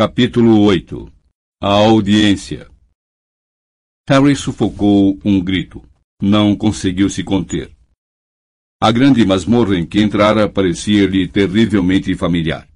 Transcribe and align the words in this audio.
Capítulo 0.00 0.62
8 0.62 1.12
A 1.62 1.72
audiência 1.72 2.68
Harry 4.08 4.34
sufocou 4.34 5.18
um 5.22 5.38
grito. 5.44 5.82
Não 6.22 6.56
conseguiu 6.56 7.10
se 7.10 7.22
conter. 7.22 7.70
A 8.82 8.90
grande 8.90 9.26
masmorra 9.26 9.76
em 9.76 9.84
que 9.84 10.00
entrara 10.00 10.48
parecia-lhe 10.48 11.28
terrivelmente 11.28 12.14
familiar. 12.14 12.66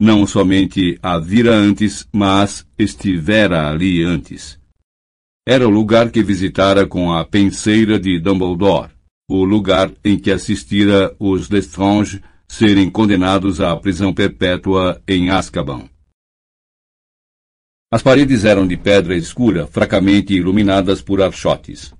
Não 0.00 0.26
somente 0.26 0.98
a 1.00 1.16
vira 1.16 1.54
antes, 1.54 2.08
mas 2.12 2.66
estivera 2.76 3.70
ali 3.70 4.02
antes. 4.02 4.58
Era 5.46 5.68
o 5.68 5.70
lugar 5.70 6.10
que 6.10 6.24
visitara 6.24 6.88
com 6.88 7.12
a 7.12 7.24
penseira 7.24 8.00
de 8.00 8.18
Dumbledore, 8.18 8.90
o 9.30 9.44
lugar 9.44 9.92
em 10.04 10.18
que 10.18 10.32
assistira 10.32 11.14
os 11.20 11.48
Lestrange 11.48 12.20
serem 12.48 12.90
condenados 12.90 13.60
à 13.60 13.76
prisão 13.76 14.12
perpétua 14.12 15.00
em 15.06 15.30
Azkaban. 15.30 15.93
As 17.94 18.02
paredes 18.02 18.44
eram 18.44 18.66
de 18.66 18.76
pedra 18.76 19.16
escura, 19.16 19.68
fracamente 19.68 20.34
iluminadas 20.34 21.00
por 21.00 21.22
archotes. 21.22 21.94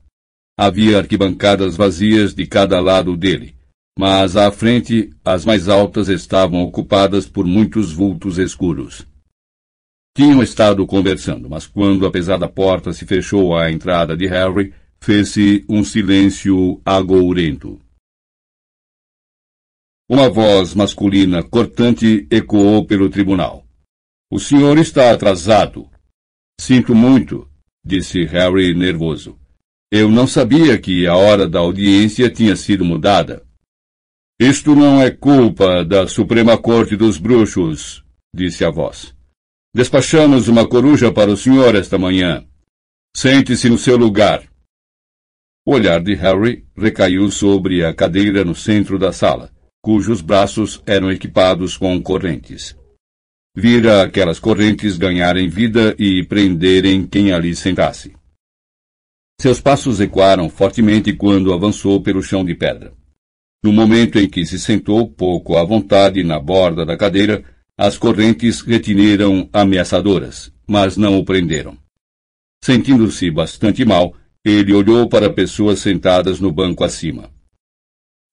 Havia 0.59 0.98
arquibancadas 0.98 1.77
vazias 1.77 2.35
de 2.35 2.48
cada 2.48 2.80
lado 2.80 3.16
dele, 3.16 3.55
mas 3.97 4.37
à 4.37 4.51
frente 4.51 5.11
as 5.25 5.45
mais 5.45 5.69
altas 5.69 6.09
estavam 6.09 6.65
ocupadas 6.65 7.29
por 7.29 7.47
muitos 7.47 7.93
vultos 7.93 8.38
escuros. 8.38 9.07
Tinham 10.16 10.43
estado 10.43 10.85
conversando, 10.85 11.49
mas 11.49 11.65
quando 11.65 12.09
a 12.09 12.11
pesada 12.11 12.49
porta 12.49 12.93
se 12.93 13.07
fechou 13.07 13.57
à 13.57 13.71
entrada 13.71 14.16
de 14.16 14.27
Harry, 14.27 14.74
fez-se 15.01 15.65
um 15.69 15.85
silêncio 15.85 16.83
agourento. 16.85 17.80
Uma 20.11 20.29
voz 20.29 20.74
masculina 20.74 21.41
cortante 21.45 22.27
ecoou 22.33 22.85
pelo 22.85 23.09
tribunal. 23.09 23.63
O 24.34 24.41
senhor 24.41 24.79
está 24.79 25.12
atrasado. 25.12 25.88
Sinto 26.61 26.93
muito, 26.93 27.48
disse 27.87 28.24
Harry 28.24 28.74
nervoso. 28.74 29.38
Eu 29.93 30.10
não 30.10 30.27
sabia 30.27 30.77
que 30.77 31.07
a 31.07 31.15
hora 31.15 31.49
da 31.49 31.60
audiência 31.60 32.29
tinha 32.29 32.57
sido 32.57 32.85
mudada. 32.85 33.46
Isto 34.40 34.74
não 34.74 35.01
é 35.01 35.09
culpa 35.09 35.85
da 35.85 36.09
Suprema 36.09 36.59
Corte 36.59 36.96
dos 36.96 37.16
Bruxos, 37.16 38.05
disse 38.35 38.65
a 38.65 38.71
voz. 38.71 39.15
Despachamos 39.73 40.49
uma 40.49 40.68
coruja 40.68 41.12
para 41.12 41.30
o 41.30 41.37
senhor 41.37 41.77
esta 41.77 41.96
manhã. 41.96 42.45
Sente-se 43.16 43.68
no 43.68 43.79
seu 43.79 43.96
lugar. 43.96 44.43
O 45.65 45.74
olhar 45.74 46.02
de 46.02 46.16
Harry 46.16 46.66
recaiu 46.77 47.30
sobre 47.30 47.85
a 47.85 47.95
cadeira 47.95 48.45
no 48.45 48.57
centro 48.57 48.99
da 48.99 49.12
sala 49.12 49.55
cujos 49.80 50.21
braços 50.21 50.82
eram 50.87 51.12
equipados 51.12 51.77
com 51.77 52.02
correntes. 52.02 52.74
Vira 53.57 54.02
aquelas 54.02 54.41
correntes 54.41 54.99
ganharem 54.99 55.49
vida 55.49 55.95
e 55.97 56.24
prenderem 56.24 57.07
quem 57.07 57.33
ali 57.33 57.55
sentasse. 57.55 58.13
Seus 59.41 59.61
passos 59.61 60.01
ecoaram 60.01 60.49
fortemente 60.49 61.13
quando 61.13 61.52
avançou 61.52 62.02
pelo 62.02 62.23
chão 62.23 62.45
de 62.45 62.55
pedra. 62.55 62.93
No 63.63 63.73
momento 63.73 64.19
em 64.19 64.28
que 64.28 64.44
se 64.44 64.59
sentou 64.59 65.09
pouco 65.09 65.56
à 65.56 65.65
vontade 65.65 66.22
na 66.25 66.41
borda 66.41 66.84
da 66.84 66.97
cadeira, 66.97 67.44
as 67.78 67.97
correntes 67.97 68.61
retiniram 68.61 69.49
ameaçadoras, 69.53 70.53
mas 70.66 70.97
não 70.97 71.19
o 71.19 71.25
prenderam. 71.25 71.78
Sentindo-se 72.62 73.31
bastante 73.31 73.84
mal, 73.84 74.16
ele 74.44 74.72
olhou 74.75 75.09
para 75.09 75.33
pessoas 75.33 75.78
sentadas 75.78 76.41
no 76.41 76.50
banco 76.53 76.83
acima. 76.83 77.31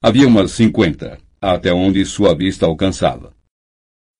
Havia 0.03 0.27
umas 0.27 0.51
cinquenta, 0.51 1.19
até 1.39 1.71
onde 1.71 2.03
sua 2.05 2.35
vista 2.35 2.65
alcançava. 2.65 3.35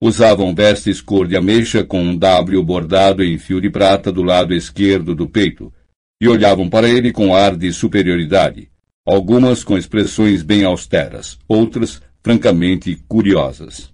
Usavam 0.04 0.56
vestes 0.56 1.00
cor 1.00 1.28
de 1.28 1.38
ameixa 1.38 1.84
com 1.84 2.02
um 2.02 2.18
W 2.18 2.64
bordado 2.64 3.24
em 3.24 3.38
fio 3.38 3.62
de 3.62 3.70
prata 3.70 4.12
do 4.12 4.24
lado 4.24 4.52
esquerdo 4.52 5.14
do 5.14 5.30
peito, 5.30 5.72
e 6.20 6.28
olhavam 6.28 6.68
para 6.68 6.90
ele 6.90 7.12
com 7.12 7.36
ar 7.36 7.56
de 7.56 7.72
superioridade, 7.72 8.72
algumas 9.06 9.64
com 9.64 9.78
expressões 9.78 10.42
bem 10.42 10.64
austeras, 10.64 11.38
outras 11.48 12.02
francamente 12.24 12.96
curiosas. 13.08 13.94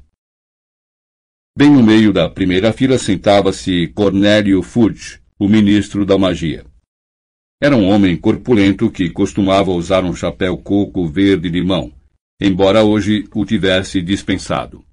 Bem 1.58 1.72
no 1.72 1.84
meio 1.84 2.14
da 2.14 2.30
primeira 2.30 2.72
fila 2.72 2.98
sentava-se 2.98 3.88
Cornélio 3.88 4.62
Fudge, 4.62 5.20
o 5.38 5.50
ministro 5.50 6.06
da 6.06 6.18
magia. 6.18 6.66
Era 7.62 7.76
um 7.76 7.90
homem 7.90 8.16
corpulento 8.16 8.90
que 8.90 9.10
costumava 9.10 9.72
usar 9.72 10.06
um 10.06 10.14
chapéu 10.14 10.58
coco 10.58 11.06
verde-limão, 11.06 11.92
embora 12.40 12.84
hoje 12.84 13.28
o 13.34 13.44
tivesse 13.44 14.02
dispensado. 14.02 14.87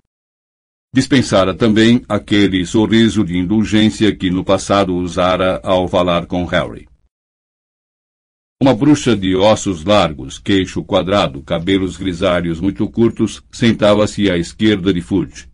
Dispensara 0.94 1.52
também 1.52 2.04
aquele 2.08 2.64
sorriso 2.64 3.24
de 3.24 3.36
indulgência 3.36 4.14
que 4.14 4.30
no 4.30 4.44
passado 4.44 4.94
usara 4.94 5.60
ao 5.64 5.88
falar 5.88 6.24
com 6.24 6.44
Harry. 6.44 6.86
Uma 8.62 8.72
bruxa 8.72 9.16
de 9.16 9.34
ossos 9.34 9.84
largos, 9.84 10.38
queixo 10.38 10.84
quadrado, 10.84 11.42
cabelos 11.42 11.96
grisalhos 11.96 12.60
muito 12.60 12.88
curtos, 12.88 13.42
sentava-se 13.50 14.30
à 14.30 14.38
esquerda 14.38 14.94
de 14.94 15.00
Fudge. 15.00 15.48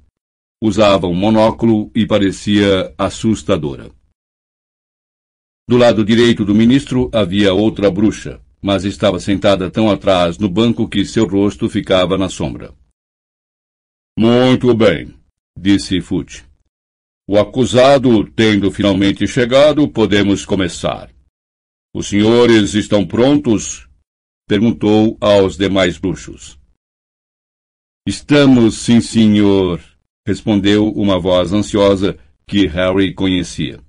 Usava 0.62 1.06
um 1.06 1.14
monóculo 1.14 1.90
e 1.94 2.06
parecia 2.06 2.92
assustadora. 2.98 3.90
Do 5.66 5.78
lado 5.78 6.04
direito 6.04 6.44
do 6.44 6.54
ministro 6.54 7.08
havia 7.14 7.54
outra 7.54 7.90
bruxa, 7.90 8.42
mas 8.60 8.84
estava 8.84 9.18
sentada 9.18 9.70
tão 9.70 9.90
atrás 9.90 10.36
no 10.36 10.50
banco 10.50 10.86
que 10.86 11.02
seu 11.02 11.26
rosto 11.26 11.66
ficava 11.66 12.18
na 12.18 12.28
sombra. 12.28 12.74
Muito 14.18 14.74
bem, 14.74 15.18
disse 15.58 16.00
Fute. 16.00 16.44
O 17.28 17.38
acusado 17.38 18.28
tendo 18.32 18.70
finalmente 18.70 19.26
chegado, 19.26 19.86
podemos 19.88 20.44
começar. 20.44 21.10
Os 21.94 22.08
senhores 22.08 22.74
estão 22.74 23.06
prontos? 23.06 23.88
perguntou 24.48 25.16
aos 25.20 25.56
demais 25.56 25.96
bruxos. 25.96 26.58
Estamos, 28.06 28.78
sim, 28.78 29.00
senhor, 29.00 29.80
respondeu 30.26 30.88
uma 30.88 31.20
voz 31.20 31.52
ansiosa 31.52 32.18
que 32.46 32.66
Harry 32.66 33.14
conhecia. 33.14 33.80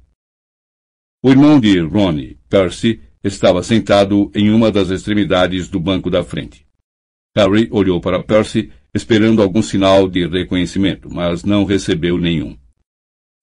O 1.23 1.31
irmão 1.31 1.59
de 1.59 1.79
Ronnie, 1.79 2.37
Percy, 2.47 3.01
estava 3.23 3.63
sentado 3.63 4.31
em 4.35 4.51
uma 4.51 4.71
das 4.71 4.89
extremidades 4.89 5.67
do 5.67 5.79
banco 5.79 6.09
da 6.09 6.23
frente. 6.23 6.65
Harry 7.35 7.67
olhou 7.71 8.01
para 8.01 8.23
Percy, 8.23 8.71
esperando 8.93 9.41
algum 9.41 9.61
sinal 9.61 10.07
de 10.07 10.27
reconhecimento, 10.27 11.09
mas 11.09 11.43
não 11.43 11.63
recebeu 11.63 12.17
nenhum. 12.17 12.57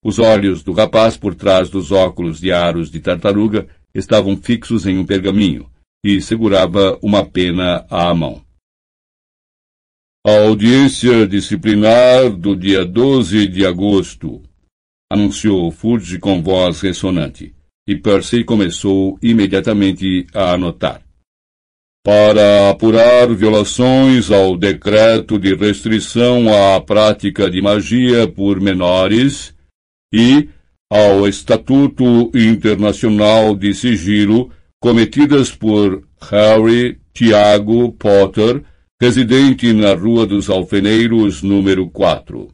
Os 0.05 0.19
olhos 0.19 0.63
do 0.63 0.73
rapaz 0.73 1.17
por 1.17 1.35
trás 1.35 1.71
dos 1.71 1.91
óculos 1.91 2.41
de 2.41 2.53
aros 2.53 2.91
de 2.91 3.01
tartaruga 3.01 3.67
estavam 3.95 4.37
fixos 4.37 4.87
em 4.87 4.99
um 4.99 5.05
pergaminho 5.05 5.69
e 6.05 6.21
segurava 6.21 6.99
uma 7.03 7.25
pena 7.25 7.85
à 7.91 8.15
mão. 8.15 8.43
A 10.27 10.45
audiência 10.45 11.27
disciplinar 11.27 12.31
do 12.31 12.55
dia 12.55 12.85
12 12.85 13.49
de 13.49 13.65
agosto, 13.65 14.43
anunciou 15.11 15.71
Fudge 15.71 16.19
com 16.19 16.43
voz 16.43 16.81
ressonante 16.81 17.55
e 17.87 17.97
Percy 17.97 18.45
começou 18.45 19.19
imediatamente 19.23 20.27
a 20.35 20.53
anotar. 20.53 21.08
Para 22.09 22.71
apurar 22.71 23.29
violações 23.35 24.31
ao 24.31 24.57
decreto 24.57 25.39
de 25.39 25.55
restrição 25.55 26.47
à 26.49 26.81
prática 26.81 27.51
de 27.51 27.61
magia 27.61 28.27
por 28.27 28.59
menores 28.63 29.55
e 30.11 30.49
ao 30.91 31.29
Estatuto 31.29 32.31
Internacional 32.35 33.55
de 33.55 33.75
Sigilo 33.75 34.51
cometidas 34.81 35.55
por 35.55 36.09
Harry 36.19 36.99
Tiago 37.13 37.93
Potter, 37.93 38.65
residente 38.99 39.71
na 39.75 39.93
Rua 39.93 40.25
dos 40.25 40.49
Alfeneiros, 40.49 41.43
número 41.43 41.91
4. 41.91 42.49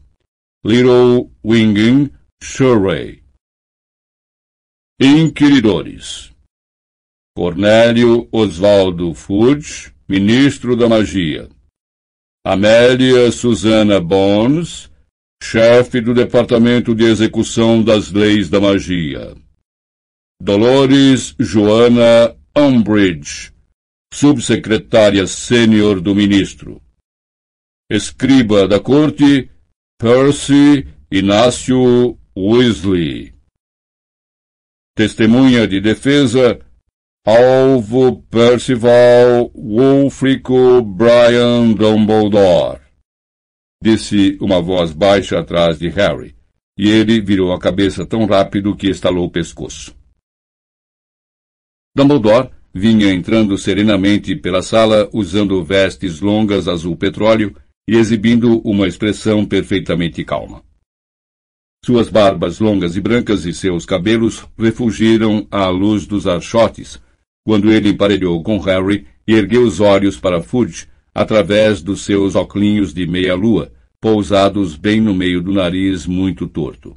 Little 0.66 1.30
Winging, 1.44 2.10
Surrey. 2.42 3.22
Inquiridores. 5.00 6.33
Cornélio 7.36 8.28
Oswaldo 8.30 9.12
Fudge, 9.12 9.92
ministro 10.08 10.76
da 10.76 10.88
Magia. 10.88 11.48
Amélia 12.46 13.32
Susana 13.32 14.00
Bones, 14.00 14.88
chefe 15.42 16.00
do 16.00 16.14
Departamento 16.14 16.94
de 16.94 17.02
Execução 17.04 17.82
das 17.82 18.12
Leis 18.12 18.48
da 18.48 18.60
Magia. 18.60 19.34
Dolores 20.40 21.34
Joana 21.40 22.36
Umbridge, 22.56 23.52
subsecretária 24.12 25.26
sênior 25.26 26.00
do 26.00 26.14
ministro. 26.14 26.80
Escriba 27.90 28.68
da 28.68 28.78
Corte, 28.78 29.50
Percy 29.98 30.86
Inácio 31.10 32.16
Weasley. 32.36 33.34
Testemunha 34.96 35.66
de 35.66 35.80
defesa, 35.80 36.63
alvo 37.26 38.22
Percival 38.30 39.50
Wulfrico 39.54 40.82
Brian 40.82 41.72
Dumbledore. 41.72 42.82
Disse 43.82 44.36
uma 44.42 44.60
voz 44.60 44.92
baixa 44.92 45.38
atrás 45.38 45.78
de 45.78 45.88
Harry, 45.88 46.36
e 46.78 46.90
ele 46.90 47.22
virou 47.22 47.54
a 47.54 47.58
cabeça 47.58 48.04
tão 48.04 48.26
rápido 48.26 48.76
que 48.76 48.90
estalou 48.90 49.24
o 49.24 49.30
pescoço. 49.30 49.96
Dumbledore 51.96 52.50
vinha 52.74 53.10
entrando 53.10 53.56
serenamente 53.56 54.36
pela 54.36 54.60
sala 54.60 55.08
usando 55.10 55.64
vestes 55.64 56.20
longas 56.20 56.68
azul 56.68 56.94
petróleo 56.94 57.56
e 57.88 57.96
exibindo 57.96 58.60
uma 58.68 58.86
expressão 58.86 59.46
perfeitamente 59.46 60.22
calma. 60.24 60.62
Suas 61.82 62.10
barbas 62.10 62.58
longas 62.58 62.96
e 62.96 63.00
brancas 63.00 63.46
e 63.46 63.54
seus 63.54 63.86
cabelos 63.86 64.46
refugiram 64.58 65.46
à 65.50 65.68
luz 65.68 66.06
dos 66.06 66.26
archotes, 66.26 67.02
quando 67.44 67.70
ele 67.70 67.90
emparelhou 67.90 68.42
com 68.42 68.58
Harry 68.58 69.06
e 69.26 69.34
ergueu 69.34 69.62
os 69.62 69.78
olhos 69.78 70.18
para 70.18 70.42
Fudge 70.42 70.88
através 71.14 71.82
dos 71.82 72.02
seus 72.02 72.34
óculos 72.34 72.92
de 72.92 73.06
meia-lua, 73.06 73.72
pousados 74.00 74.76
bem 74.76 75.00
no 75.00 75.14
meio 75.14 75.40
do 75.40 75.52
nariz 75.52 76.06
muito 76.06 76.48
torto. 76.48 76.96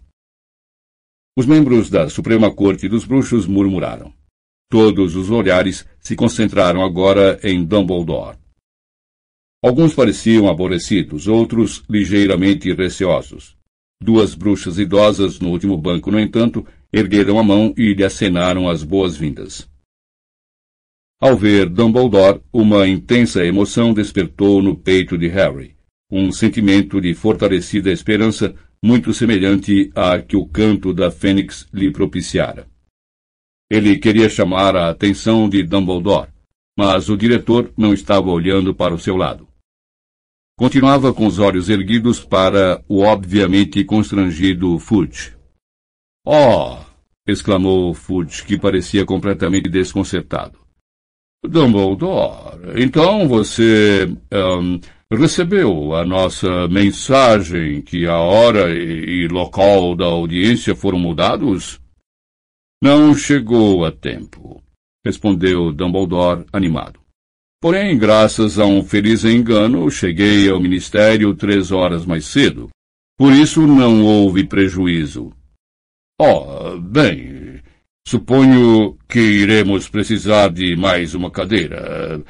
Os 1.37 1.45
membros 1.45 1.89
da 1.89 2.09
Suprema 2.09 2.51
Corte 2.51 2.87
dos 2.89 3.05
Bruxos 3.05 3.45
murmuraram. 3.45 4.11
Todos 4.69 5.15
os 5.15 5.29
olhares 5.29 5.85
se 5.99 6.15
concentraram 6.15 6.83
agora 6.83 7.39
em 7.43 7.63
Dumbledore. 7.63 8.37
Alguns 9.63 9.93
pareciam 9.93 10.49
aborrecidos, 10.49 11.27
outros 11.27 11.83
ligeiramente 11.89 12.73
receosos. 12.73 13.55
Duas 14.01 14.35
bruxas 14.35 14.77
idosas 14.77 15.39
no 15.39 15.49
último 15.49 15.77
banco, 15.77 16.11
no 16.11 16.19
entanto, 16.19 16.65
ergueram 16.91 17.39
a 17.39 17.43
mão 17.43 17.73
e 17.77 17.93
lhe 17.93 18.03
acenaram 18.03 18.69
as 18.69 18.83
boas-vindas. 18.83 19.66
Ao 21.19 21.35
ver 21.35 21.67
Dumbledore, 21.67 22.43
uma 22.53 22.87
intensa 22.87 23.43
emoção 23.43 23.91
despertou 23.91 24.61
no 24.61 24.77
peito 24.77 25.17
de 25.17 25.27
Harry, 25.27 25.75
um 26.11 26.31
sentimento 26.31 27.01
de 27.01 27.15
fortalecida 27.15 27.91
esperança 27.91 28.53
muito 28.83 29.11
semelhante 29.11 29.91
à 29.95 30.21
que 30.21 30.37
o 30.37 30.45
canto 30.45 30.93
da 30.93 31.09
fênix 31.09 31.67
lhe 31.73 31.91
propiciara. 31.91 32.67
Ele 33.67 33.97
queria 33.97 34.29
chamar 34.29 34.75
a 34.75 34.89
atenção 34.91 35.49
de 35.49 35.63
Dumbledore, 35.63 36.29
mas 36.77 37.09
o 37.09 37.17
diretor 37.17 37.73
não 37.75 37.95
estava 37.95 38.29
olhando 38.29 38.75
para 38.75 38.93
o 38.93 38.99
seu 38.99 39.17
lado. 39.17 39.47
Continuava 40.55 41.11
com 41.15 41.25
os 41.25 41.39
olhos 41.39 41.67
erguidos 41.67 42.23
para 42.23 42.83
o 42.87 43.01
obviamente 43.01 43.83
constrangido 43.83 44.77
Fudge. 44.77 45.35
Oh! 46.23 46.77
exclamou 47.27 47.91
Fudge, 47.95 48.45
que 48.45 48.57
parecia 48.57 49.03
completamente 49.03 49.67
desconcertado. 49.67 50.66
Dumbledore, 51.43 52.81
então 52.81 53.27
você 53.27 54.09
um, 54.33 54.79
recebeu 55.11 55.93
a 55.95 56.05
nossa 56.05 56.67
mensagem 56.67 57.81
que 57.81 58.05
a 58.07 58.17
hora 58.17 58.73
e 58.73 59.27
local 59.27 59.95
da 59.95 60.05
audiência 60.05 60.75
foram 60.75 60.99
mudados? 60.99 61.79
Não 62.81 63.15
chegou 63.15 63.85
a 63.85 63.91
tempo, 63.91 64.61
respondeu 65.05 65.71
Dumbledore 65.71 66.45
animado. 66.51 66.99
Porém, 67.61 67.97
graças 67.97 68.59
a 68.59 68.65
um 68.65 68.83
feliz 68.83 69.23
engano, 69.23 69.89
cheguei 69.89 70.49
ao 70.49 70.59
ministério 70.59 71.33
três 71.33 71.71
horas 71.71 72.05
mais 72.05 72.25
cedo. 72.25 72.69
Por 73.17 73.33
isso 73.33 73.65
não 73.65 74.05
houve 74.05 74.43
prejuízo. 74.43 75.33
Oh, 76.19 76.77
bem, 76.79 77.36
suponho 78.07 78.97
que 79.05 79.19
iremos 79.19 79.89
precisar 79.89 80.47
de 80.47 80.77
mais 80.77 81.13
uma 81.13 81.29
cadeira. 81.29 82.23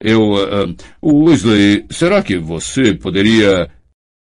Eu. 0.00 0.34
Uh, 0.34 0.76
Weasley, 1.02 1.86
será 1.90 2.22
que 2.22 2.38
você 2.38 2.94
poderia. 2.94 3.68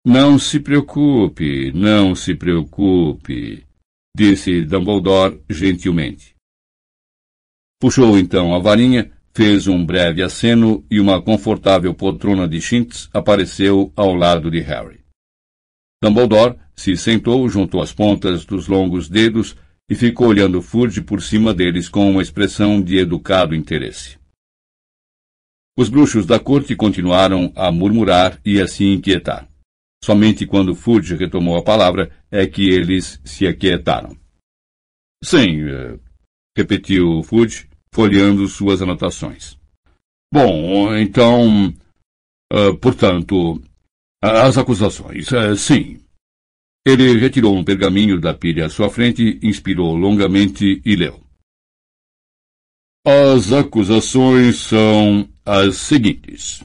Não 0.06 0.38
se 0.38 0.60
preocupe, 0.60 1.72
não 1.72 2.14
se 2.14 2.34
preocupe, 2.34 3.64
disse 4.14 4.62
Dumbledore 4.62 5.40
gentilmente. 5.48 6.34
Puxou 7.80 8.18
então 8.18 8.54
a 8.54 8.58
varinha 8.58 9.10
fez 9.34 9.66
um 9.66 9.84
breve 9.84 10.22
aceno 10.22 10.84
e 10.90 11.00
uma 11.00 11.22
confortável 11.22 11.94
poltrona 11.94 12.46
de 12.46 12.60
chintz 12.60 13.08
apareceu 13.14 13.94
ao 13.96 14.14
lado 14.14 14.50
de 14.50 14.60
Harry. 14.60 15.00
Dumbledore 16.02 16.58
se 16.76 16.98
sentou 16.98 17.48
junto 17.48 17.80
às 17.80 17.90
pontas 17.90 18.44
dos 18.44 18.68
longos 18.68 19.08
dedos 19.08 19.56
e 19.88 19.94
ficou 19.94 20.28
olhando 20.28 20.62
Fudge 20.62 21.02
por 21.02 21.22
cima 21.22 21.52
deles 21.52 21.88
com 21.88 22.10
uma 22.10 22.22
expressão 22.22 22.80
de 22.80 22.98
educado 22.98 23.54
interesse. 23.54 24.18
Os 25.76 25.88
bruxos 25.88 26.24
da 26.24 26.38
corte 26.38 26.76
continuaram 26.76 27.52
a 27.56 27.70
murmurar 27.70 28.40
e 28.44 28.60
a 28.60 28.68
se 28.68 28.84
inquietar. 28.84 29.48
Somente 30.04 30.46
quando 30.46 30.74
Fudge 30.74 31.16
retomou 31.16 31.56
a 31.56 31.64
palavra 31.64 32.10
é 32.30 32.46
que 32.46 32.68
eles 32.68 33.20
se 33.24 33.46
aquietaram. 33.46 34.16
Sim, 35.22 35.64
uh, 35.64 36.00
repetiu 36.56 37.22
Fudge, 37.22 37.68
folheando 37.92 38.46
suas 38.46 38.82
anotações. 38.82 39.58
Bom, 40.32 40.94
então. 40.96 41.72
Uh, 42.52 42.76
portanto, 42.80 43.60
as 44.22 44.58
acusações, 44.58 45.30
uh, 45.32 45.56
sim. 45.56 46.03
Ele 46.86 47.18
retirou 47.18 47.56
um 47.56 47.64
pergaminho 47.64 48.20
da 48.20 48.34
pilha 48.34 48.66
à 48.66 48.68
sua 48.68 48.90
frente, 48.90 49.38
inspirou 49.42 49.96
longamente 49.96 50.82
e 50.84 50.96
leu. 50.96 51.20
As 53.06 53.52
acusações 53.52 54.56
são 54.56 55.28
as 55.44 55.76
seguintes: 55.76 56.62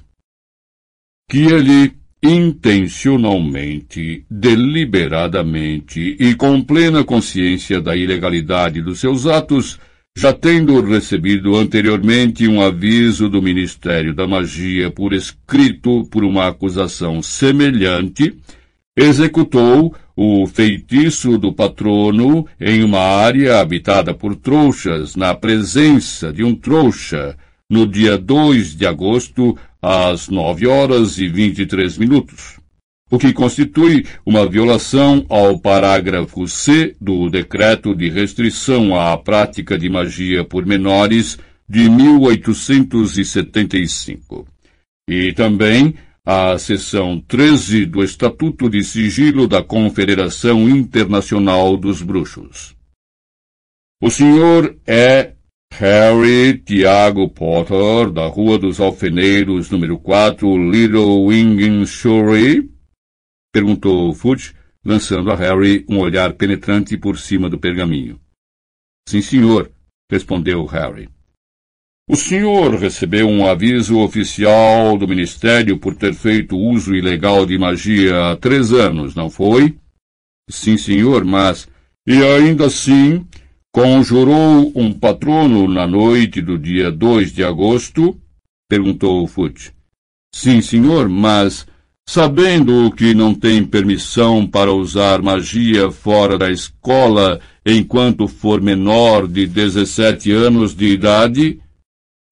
que 1.30 1.40
ele 1.40 2.00
intencionalmente, 2.22 4.26
deliberadamente 4.30 6.18
e 6.20 6.36
com 6.36 6.62
plena 6.62 7.04
consciência 7.04 7.80
da 7.80 7.96
ilegalidade 7.96 8.82
dos 8.82 9.00
seus 9.00 9.26
atos, 9.26 9.80
já 10.18 10.34
tendo 10.34 10.82
recebido 10.82 11.56
anteriormente 11.56 12.46
um 12.48 12.62
aviso 12.62 13.30
do 13.30 13.42
Ministério 13.42 14.14
da 14.14 14.28
Magia 14.28 14.92
por 14.92 15.14
escrito 15.14 16.06
por 16.12 16.26
uma 16.26 16.48
acusação 16.48 17.22
semelhante, 17.22 18.36
executou 19.00 19.96
o 20.16 20.46
feitiço 20.48 21.38
do 21.38 21.54
patrono 21.54 22.46
em 22.60 22.84
uma 22.84 23.00
área 23.00 23.60
habitada 23.60 24.14
por 24.14 24.36
trouxas, 24.36 25.16
na 25.16 25.34
presença 25.34 26.34
de 26.34 26.44
um 26.44 26.54
trouxa, 26.54 27.38
no 27.70 27.88
dia 27.88 28.18
2 28.18 28.76
de 28.76 28.86
agosto, 28.86 29.58
às 29.82 30.28
nove 30.28 30.68
horas 30.68 31.18
e 31.18 31.28
vinte 31.28 31.60
e 31.60 31.66
três 31.66 31.98
minutos 31.98 32.60
o 33.12 33.18
que 33.18 33.34
constitui 33.34 34.06
uma 34.26 34.48
violação 34.48 35.26
ao 35.30 35.60
parágrafo 35.60 36.48
C 36.48 36.96
do 37.02 37.30
Decreto 37.30 37.94
de 37.96 38.10
Restrição 38.10 38.96
à 38.96 39.18
Prática 39.18 39.78
de 39.78 39.90
Magia 39.90 40.44
por 40.44 40.66
Menores 40.66 41.38
de 41.68 41.90
1875. 41.90 44.48
E 45.10 45.34
também 45.34 45.96
à 46.32 46.60
seção 46.60 47.20
13 47.20 47.88
do 47.88 48.04
Estatuto 48.04 48.70
de 48.70 48.84
Sigilo 48.84 49.48
da 49.48 49.64
Confederação 49.64 50.70
Internacional 50.70 51.76
dos 51.76 52.04
Bruxos. 52.04 52.76
O 54.00 54.12
senhor 54.12 54.78
é 54.86 55.34
Harry 55.74 56.60
Tiago 56.60 57.28
Potter, 57.30 58.12
da 58.12 58.28
Rua 58.28 58.60
dos 58.60 58.80
Alfeneiros, 58.80 59.72
número 59.72 59.98
4, 59.98 60.70
Little 60.70 61.26
Wingenshire, 61.26 62.70
Perguntou 63.52 64.14
Fudge, 64.14 64.54
lançando 64.86 65.32
a 65.32 65.36
Harry 65.36 65.84
um 65.90 65.98
olhar 65.98 66.34
penetrante 66.34 66.96
por 66.96 67.18
cima 67.18 67.50
do 67.50 67.58
pergaminho. 67.58 68.22
Sim, 69.08 69.24
senhor, 69.24 69.72
respondeu 70.08 70.64
Harry. 70.68 71.10
O 72.12 72.16
senhor 72.16 72.74
recebeu 72.74 73.30
um 73.30 73.46
aviso 73.46 74.00
oficial 74.00 74.98
do 74.98 75.08
Ministério 75.08 75.78
por 75.78 75.94
ter 75.94 76.16
feito 76.16 76.58
uso 76.58 76.96
ilegal 76.96 77.46
de 77.46 77.56
magia 77.56 78.32
há 78.32 78.36
três 78.36 78.74
anos, 78.74 79.14
não 79.14 79.30
foi? 79.30 79.78
Sim, 80.50 80.76
senhor, 80.76 81.24
mas. 81.24 81.70
E 82.08 82.14
ainda 82.14 82.66
assim, 82.66 83.24
conjurou 83.72 84.72
um 84.76 84.92
patrono 84.92 85.68
na 85.68 85.86
noite 85.86 86.42
do 86.42 86.58
dia 86.58 86.92
2 86.92 87.32
de 87.32 87.44
agosto? 87.44 88.20
perguntou 88.68 89.28
Fudge. 89.28 89.72
Sim, 90.34 90.62
senhor, 90.62 91.08
mas 91.08 91.68
sabendo 92.08 92.90
que 92.90 93.14
não 93.14 93.36
tem 93.36 93.64
permissão 93.64 94.48
para 94.48 94.74
usar 94.74 95.22
magia 95.22 95.92
fora 95.92 96.40
da 96.40 96.50
escola 96.50 97.40
enquanto 97.64 98.28
for 98.28 98.60
menor 98.60 99.28
de 99.28 99.46
17 99.46 100.32
anos 100.32 100.74
de 100.74 100.88
idade? 100.88 101.60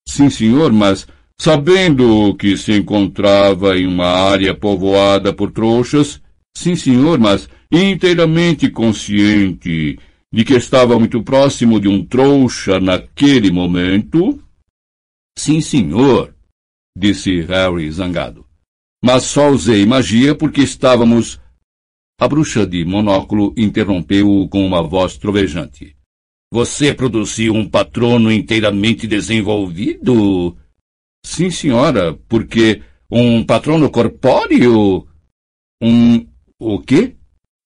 Sim, 0.08 0.30
senhor, 0.30 0.72
mas 0.72 1.06
sabendo 1.38 2.34
que 2.34 2.56
se 2.56 2.72
encontrava 2.72 3.76
em 3.76 3.86
uma 3.86 4.06
área 4.06 4.54
povoada 4.54 5.32
por 5.32 5.52
trouxas? 5.52 6.20
Sim, 6.56 6.74
senhor, 6.74 7.18
mas 7.18 7.48
inteiramente 7.70 8.70
consciente 8.70 9.98
de 10.32 10.44
que 10.44 10.54
estava 10.54 10.98
muito 10.98 11.22
próximo 11.22 11.78
de 11.78 11.88
um 11.88 12.04
trouxa 12.04 12.80
naquele 12.80 13.50
momento? 13.50 14.42
Sim, 15.36 15.60
senhor, 15.60 16.34
disse 16.96 17.42
Harry 17.42 17.90
zangado 17.92 18.48
mas 19.02 19.24
só 19.24 19.50
usei 19.50 19.86
magia 19.86 20.34
porque 20.34 20.60
estávamos. 20.60 21.40
A 22.20 22.26
bruxa 22.26 22.66
de 22.66 22.84
monóculo 22.84 23.54
interrompeu-o 23.56 24.48
com 24.48 24.66
uma 24.66 24.82
voz 24.82 25.16
trovejante. 25.16 25.96
Você 26.50 26.94
produziu 26.94 27.54
um 27.54 27.68
patrono 27.68 28.32
inteiramente 28.32 29.06
desenvolvido? 29.06 30.56
Sim, 31.24 31.50
senhora, 31.50 32.14
porque 32.26 32.82
um 33.10 33.44
patrono 33.44 33.90
corpóreo? 33.90 35.06
Um. 35.82 36.26
o 36.58 36.80
quê? 36.80 37.16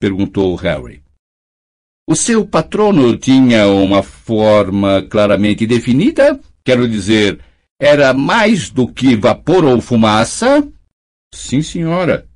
perguntou 0.01 0.55
Harry. 0.57 1.01
O 2.09 2.17
seu 2.17 2.45
patrono 2.45 3.17
tinha 3.17 3.69
uma 3.69 4.03
forma 4.03 5.01
claramente 5.03 5.65
definida? 5.65 6.41
Quero 6.65 6.89
dizer, 6.89 7.39
era 7.81 8.13
mais 8.13 8.69
do 8.69 8.89
que 8.89 9.15
vapor 9.15 9.65
ou 9.65 9.81
fumaça? 9.81 10.69
Sim, 11.33 11.63
senhora, 11.63 12.29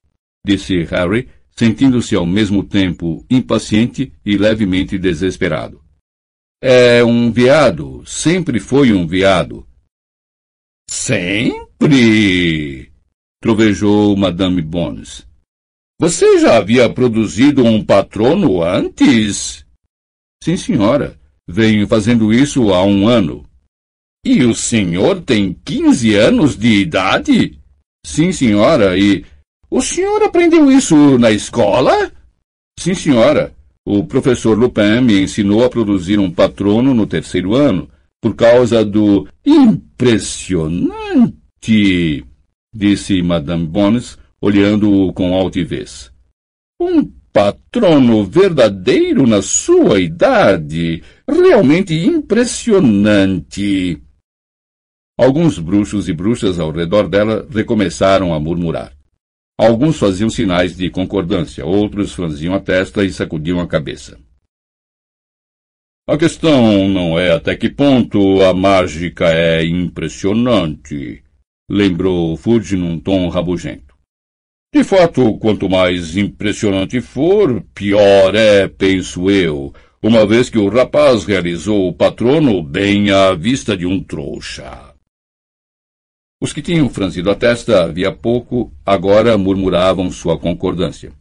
disse 0.46 0.84
Harry, 0.84 1.28
sentindo-se 1.50 2.14
ao 2.14 2.24
mesmo 2.24 2.62
tempo 2.62 3.26
impaciente 3.28 4.12
e 4.24 4.36
levemente 4.38 4.96
desesperado. 4.96 5.85
É 6.62 7.04
um 7.04 7.30
veado, 7.30 8.02
sempre 8.06 8.58
foi 8.58 8.92
um 8.92 9.06
veado. 9.06 9.66
Sempre! 10.88 12.90
trovejou 13.40 14.16
Madame 14.16 14.62
Bones. 14.62 15.26
Você 16.00 16.40
já 16.40 16.56
havia 16.56 16.92
produzido 16.92 17.64
um 17.64 17.84
patrono 17.84 18.62
antes? 18.62 19.64
Sim, 20.42 20.56
senhora. 20.56 21.18
Venho 21.48 21.86
fazendo 21.86 22.32
isso 22.32 22.74
há 22.74 22.84
um 22.84 23.06
ano. 23.06 23.44
E 24.24 24.44
o 24.44 24.54
senhor 24.54 25.22
tem 25.22 25.54
quinze 25.64 26.16
anos 26.16 26.56
de 26.56 26.80
idade? 26.80 27.60
Sim, 28.04 28.32
senhora, 28.32 28.98
e 28.98 29.24
o 29.70 29.80
senhor 29.80 30.22
aprendeu 30.22 30.70
isso 30.70 31.18
na 31.18 31.30
escola? 31.30 32.12
Sim, 32.78 32.94
senhora. 32.94 33.55
O 33.88 34.04
professor 34.04 34.58
Lupin 34.58 35.00
me 35.00 35.22
ensinou 35.22 35.64
a 35.64 35.70
produzir 35.70 36.18
um 36.18 36.28
patrono 36.28 36.92
no 36.92 37.06
terceiro 37.06 37.54
ano, 37.54 37.88
por 38.20 38.34
causa 38.34 38.84
do 38.84 39.28
impressionante, 39.46 40.90
disse 42.74 43.22
Madame 43.22 43.64
Bones, 43.64 44.18
olhando-o 44.40 45.12
com 45.12 45.36
altivez. 45.36 46.10
Um 46.80 47.04
patrono 47.32 48.24
verdadeiro 48.24 49.24
na 49.24 49.40
sua 49.40 50.00
idade, 50.00 51.04
realmente 51.28 51.94
impressionante. 51.94 54.02
Alguns 55.16 55.60
bruxos 55.60 56.08
e 56.08 56.12
bruxas 56.12 56.58
ao 56.58 56.72
redor 56.72 57.08
dela 57.08 57.46
recomeçaram 57.48 58.34
a 58.34 58.40
murmurar. 58.40 58.95
Alguns 59.58 59.98
faziam 59.98 60.28
sinais 60.28 60.76
de 60.76 60.90
concordância, 60.90 61.64
outros 61.64 62.12
franziam 62.12 62.54
a 62.54 62.60
testa 62.60 63.04
e 63.04 63.12
sacudiam 63.12 63.58
a 63.58 63.66
cabeça. 63.66 64.18
A 66.06 66.16
questão 66.16 66.88
não 66.88 67.18
é 67.18 67.32
até 67.32 67.56
que 67.56 67.70
ponto 67.70 68.42
a 68.42 68.52
mágica 68.52 69.28
é 69.28 69.64
impressionante, 69.64 71.24
lembrou 71.70 72.36
Fudge 72.36 72.76
num 72.76 73.00
tom 73.00 73.28
rabugento. 73.28 73.96
De 74.72 74.84
fato, 74.84 75.38
quanto 75.38 75.70
mais 75.70 76.16
impressionante 76.16 77.00
for, 77.00 77.62
pior 77.74 78.34
é, 78.34 78.68
penso 78.68 79.30
eu, 79.30 79.72
uma 80.02 80.26
vez 80.26 80.50
que 80.50 80.58
o 80.58 80.68
rapaz 80.68 81.24
realizou 81.24 81.88
o 81.88 81.94
patrono 81.94 82.62
bem 82.62 83.10
à 83.10 83.34
vista 83.34 83.74
de 83.76 83.86
um 83.86 84.02
trouxa. 84.02 84.85
Os 86.40 86.52
que 86.52 86.60
tinham 86.60 86.88
franzido 86.88 87.30
a 87.30 87.34
testa 87.34 87.84
havia 87.84 88.12
pouco, 88.12 88.72
agora 88.84 89.38
murmuravam 89.38 90.10
sua 90.10 90.38
concordância. 90.38 91.12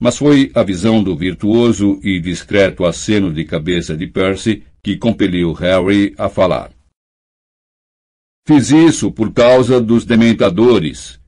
Mas 0.00 0.16
foi 0.16 0.50
a 0.54 0.62
visão 0.62 1.02
do 1.02 1.16
virtuoso 1.16 1.98
e 2.02 2.20
discreto 2.20 2.84
aceno 2.84 3.32
de 3.32 3.44
cabeça 3.44 3.96
de 3.96 4.06
Percy 4.06 4.62
que 4.82 4.96
compeliu 4.96 5.52
Harry 5.52 6.14
a 6.16 6.28
falar. 6.28 6.70
Fiz 8.46 8.70
isso 8.70 9.10
por 9.10 9.32
causa 9.32 9.80
dos 9.80 10.04
dementadores, 10.04 11.18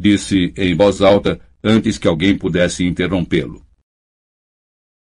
disse 0.00 0.52
em 0.56 0.76
voz 0.76 1.00
alta 1.00 1.40
antes 1.64 1.98
que 1.98 2.06
alguém 2.06 2.36
pudesse 2.36 2.84
interrompê-lo. 2.84 3.64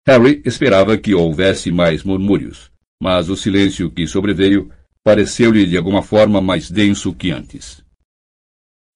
Harry 0.06 0.42
esperava 0.46 0.98
que 0.98 1.16
houvesse 1.16 1.72
mais 1.72 2.04
murmúrios, 2.04 2.70
mas 3.02 3.30
o 3.30 3.38
silêncio 3.38 3.90
que 3.90 4.06
sobreveio 4.06 4.70
pareceu-lhe 5.04 5.66
de 5.66 5.76
alguma 5.78 6.02
forma 6.02 6.40
mais 6.42 6.72
denso 6.72 7.14
que 7.14 7.32
antes. 7.32 7.84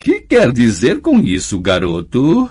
Que 0.00 0.20
quer 0.20 0.52
dizer 0.52 1.00
com 1.00 1.18
isso, 1.18 1.60
garoto? 1.60 2.48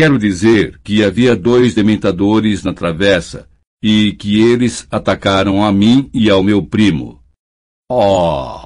Quero 0.00 0.18
dizer 0.18 0.80
que 0.82 1.04
havia 1.04 1.36
dois 1.36 1.74
dementadores 1.74 2.64
na 2.64 2.72
travessa 2.72 3.48
e 3.82 4.14
que 4.14 4.40
eles 4.40 4.86
atacaram 4.90 5.62
a 5.62 5.70
mim 5.70 6.10
e 6.12 6.30
ao 6.30 6.42
meu 6.42 6.64
primo. 6.64 7.22
Oh! 7.90 8.63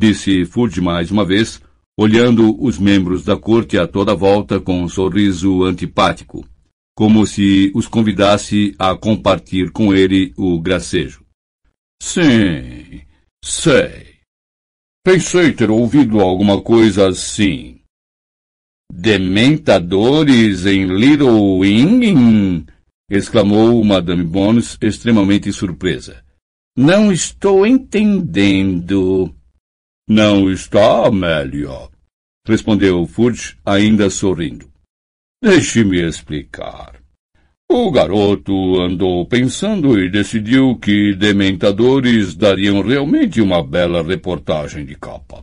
Disse 0.00 0.44
Fudge 0.44 0.80
mais 0.80 1.10
uma 1.10 1.24
vez, 1.24 1.60
olhando 1.98 2.60
os 2.62 2.78
membros 2.78 3.24
da 3.24 3.36
corte 3.36 3.78
a 3.78 3.86
toda 3.86 4.14
volta 4.14 4.60
com 4.60 4.82
um 4.82 4.88
sorriso 4.88 5.64
antipático, 5.64 6.44
como 6.96 7.26
se 7.26 7.70
os 7.74 7.86
convidasse 7.86 8.74
a 8.78 8.94
compartilhar 8.96 9.70
com 9.70 9.94
ele 9.94 10.32
o 10.36 10.60
gracejo. 10.60 11.24
Sim, 12.02 13.02
sei. 13.44 14.14
Pensei 15.04 15.52
ter 15.52 15.70
ouvido 15.70 16.20
alguma 16.20 16.60
coisa 16.60 17.08
assim. 17.08 17.80
Dementadores 18.92 20.66
em 20.66 20.86
Little 20.86 21.58
Wing? 21.58 22.64
exclamou 23.10 23.82
Madame 23.84 24.24
Bones, 24.24 24.78
extremamente 24.80 25.52
surpresa. 25.52 26.24
Não 26.76 27.12
estou 27.12 27.66
entendendo. 27.66 29.34
Não 30.08 30.50
está, 30.50 31.06
Amélia, 31.06 31.88
respondeu 32.46 33.06
Fudge, 33.06 33.56
ainda 33.64 34.10
sorrindo. 34.10 34.70
Deixe-me 35.42 36.06
explicar. 36.06 37.00
O 37.70 37.90
garoto 37.90 38.80
andou 38.82 39.26
pensando 39.26 39.98
e 39.98 40.10
decidiu 40.10 40.76
que 40.76 41.14
Dementadores 41.14 42.34
dariam 42.34 42.82
realmente 42.82 43.40
uma 43.40 43.62
bela 43.62 44.02
reportagem 44.02 44.84
de 44.84 44.94
capa. 44.94 45.42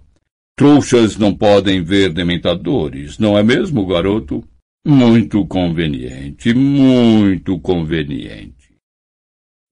Trouxas 0.56 1.18
não 1.18 1.34
podem 1.34 1.84
ver 1.84 2.14
Dementadores, 2.14 3.18
não 3.18 3.36
é 3.36 3.42
mesmo, 3.42 3.84
garoto? 3.88 4.44
Muito 4.86 5.44
conveniente, 5.48 6.54
muito 6.54 7.60
conveniente. 7.60 8.61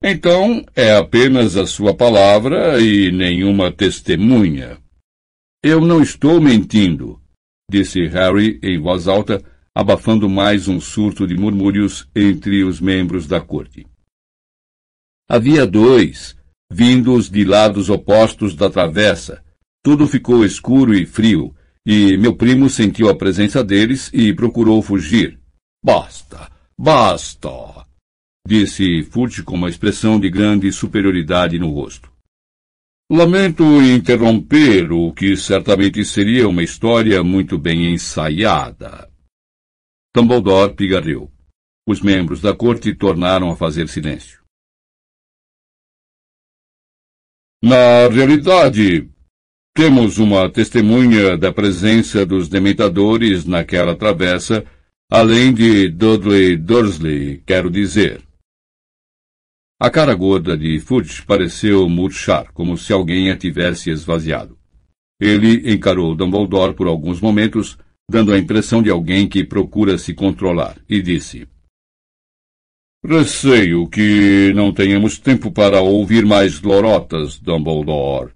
Então 0.02 0.64
é 0.74 0.96
apenas 0.96 1.58
a 1.58 1.66
sua 1.66 1.94
palavra 1.94 2.80
e 2.80 3.12
nenhuma 3.12 3.70
testemunha. 3.70 4.78
Eu 5.62 5.78
não 5.82 6.02
estou 6.02 6.40
mentindo, 6.40 7.20
disse 7.70 8.06
Harry 8.06 8.58
em 8.62 8.80
voz 8.80 9.06
alta, 9.06 9.44
abafando 9.74 10.26
mais 10.26 10.68
um 10.68 10.80
surto 10.80 11.26
de 11.26 11.36
murmúrios 11.36 12.08
entre 12.16 12.64
os 12.64 12.80
membros 12.80 13.26
da 13.26 13.42
corte. 13.42 13.86
Havia 15.28 15.66
dois, 15.66 16.34
vindos 16.72 17.28
de 17.28 17.44
lados 17.44 17.90
opostos 17.90 18.54
da 18.54 18.70
travessa. 18.70 19.44
Tudo 19.84 20.08
ficou 20.08 20.46
escuro 20.46 20.94
e 20.94 21.04
frio, 21.04 21.54
e 21.86 22.16
meu 22.16 22.34
primo 22.34 22.70
sentiu 22.70 23.10
a 23.10 23.14
presença 23.14 23.62
deles 23.62 24.10
e 24.14 24.32
procurou 24.32 24.80
fugir. 24.80 25.38
Basta, 25.84 26.50
basta, 26.76 27.79
disse 28.46 29.02
Fudge 29.02 29.42
com 29.42 29.54
uma 29.54 29.68
expressão 29.68 30.18
de 30.18 30.30
grande 30.30 30.72
superioridade 30.72 31.58
no 31.58 31.70
rosto. 31.70 32.10
Lamento 33.10 33.64
interromper 33.82 34.92
o 34.92 35.12
que 35.12 35.36
certamente 35.36 36.04
seria 36.04 36.48
uma 36.48 36.62
história 36.62 37.22
muito 37.24 37.58
bem 37.58 37.92
ensaiada. 37.92 39.10
Dumbledore 40.14 40.74
pigarreou. 40.74 41.30
Os 41.88 42.00
membros 42.00 42.40
da 42.40 42.54
corte 42.54 42.94
tornaram 42.94 43.50
a 43.50 43.56
fazer 43.56 43.88
silêncio. 43.88 44.40
Na 47.62 48.08
realidade, 48.08 49.10
temos 49.74 50.18
uma 50.18 50.48
testemunha 50.50 51.36
da 51.36 51.52
presença 51.52 52.24
dos 52.24 52.48
dementadores 52.48 53.44
naquela 53.44 53.96
travessa, 53.96 54.64
além 55.10 55.52
de 55.52 55.88
Dudley 55.88 56.56
Dursley, 56.56 57.42
quero 57.44 57.70
dizer. 57.70 58.29
A 59.82 59.88
cara 59.88 60.14
gorda 60.14 60.58
de 60.58 60.78
Fudge 60.78 61.22
pareceu 61.22 61.88
murchar, 61.88 62.52
como 62.52 62.76
se 62.76 62.92
alguém 62.92 63.30
a 63.30 63.36
tivesse 63.36 63.88
esvaziado. 63.88 64.58
Ele 65.18 65.72
encarou 65.72 66.14
Dumbledore 66.14 66.74
por 66.74 66.86
alguns 66.86 67.18
momentos, 67.18 67.78
dando 68.10 68.30
a 68.30 68.38
impressão 68.38 68.82
de 68.82 68.90
alguém 68.90 69.26
que 69.26 69.42
procura 69.42 69.96
se 69.96 70.12
controlar, 70.12 70.76
e 70.86 71.00
disse: 71.00 71.48
Receio 73.02 73.88
que 73.88 74.52
não 74.54 74.70
tenhamos 74.70 75.18
tempo 75.18 75.50
para 75.50 75.80
ouvir 75.80 76.26
mais 76.26 76.60
lorotas, 76.60 77.38
Dumbledore. 77.38 78.34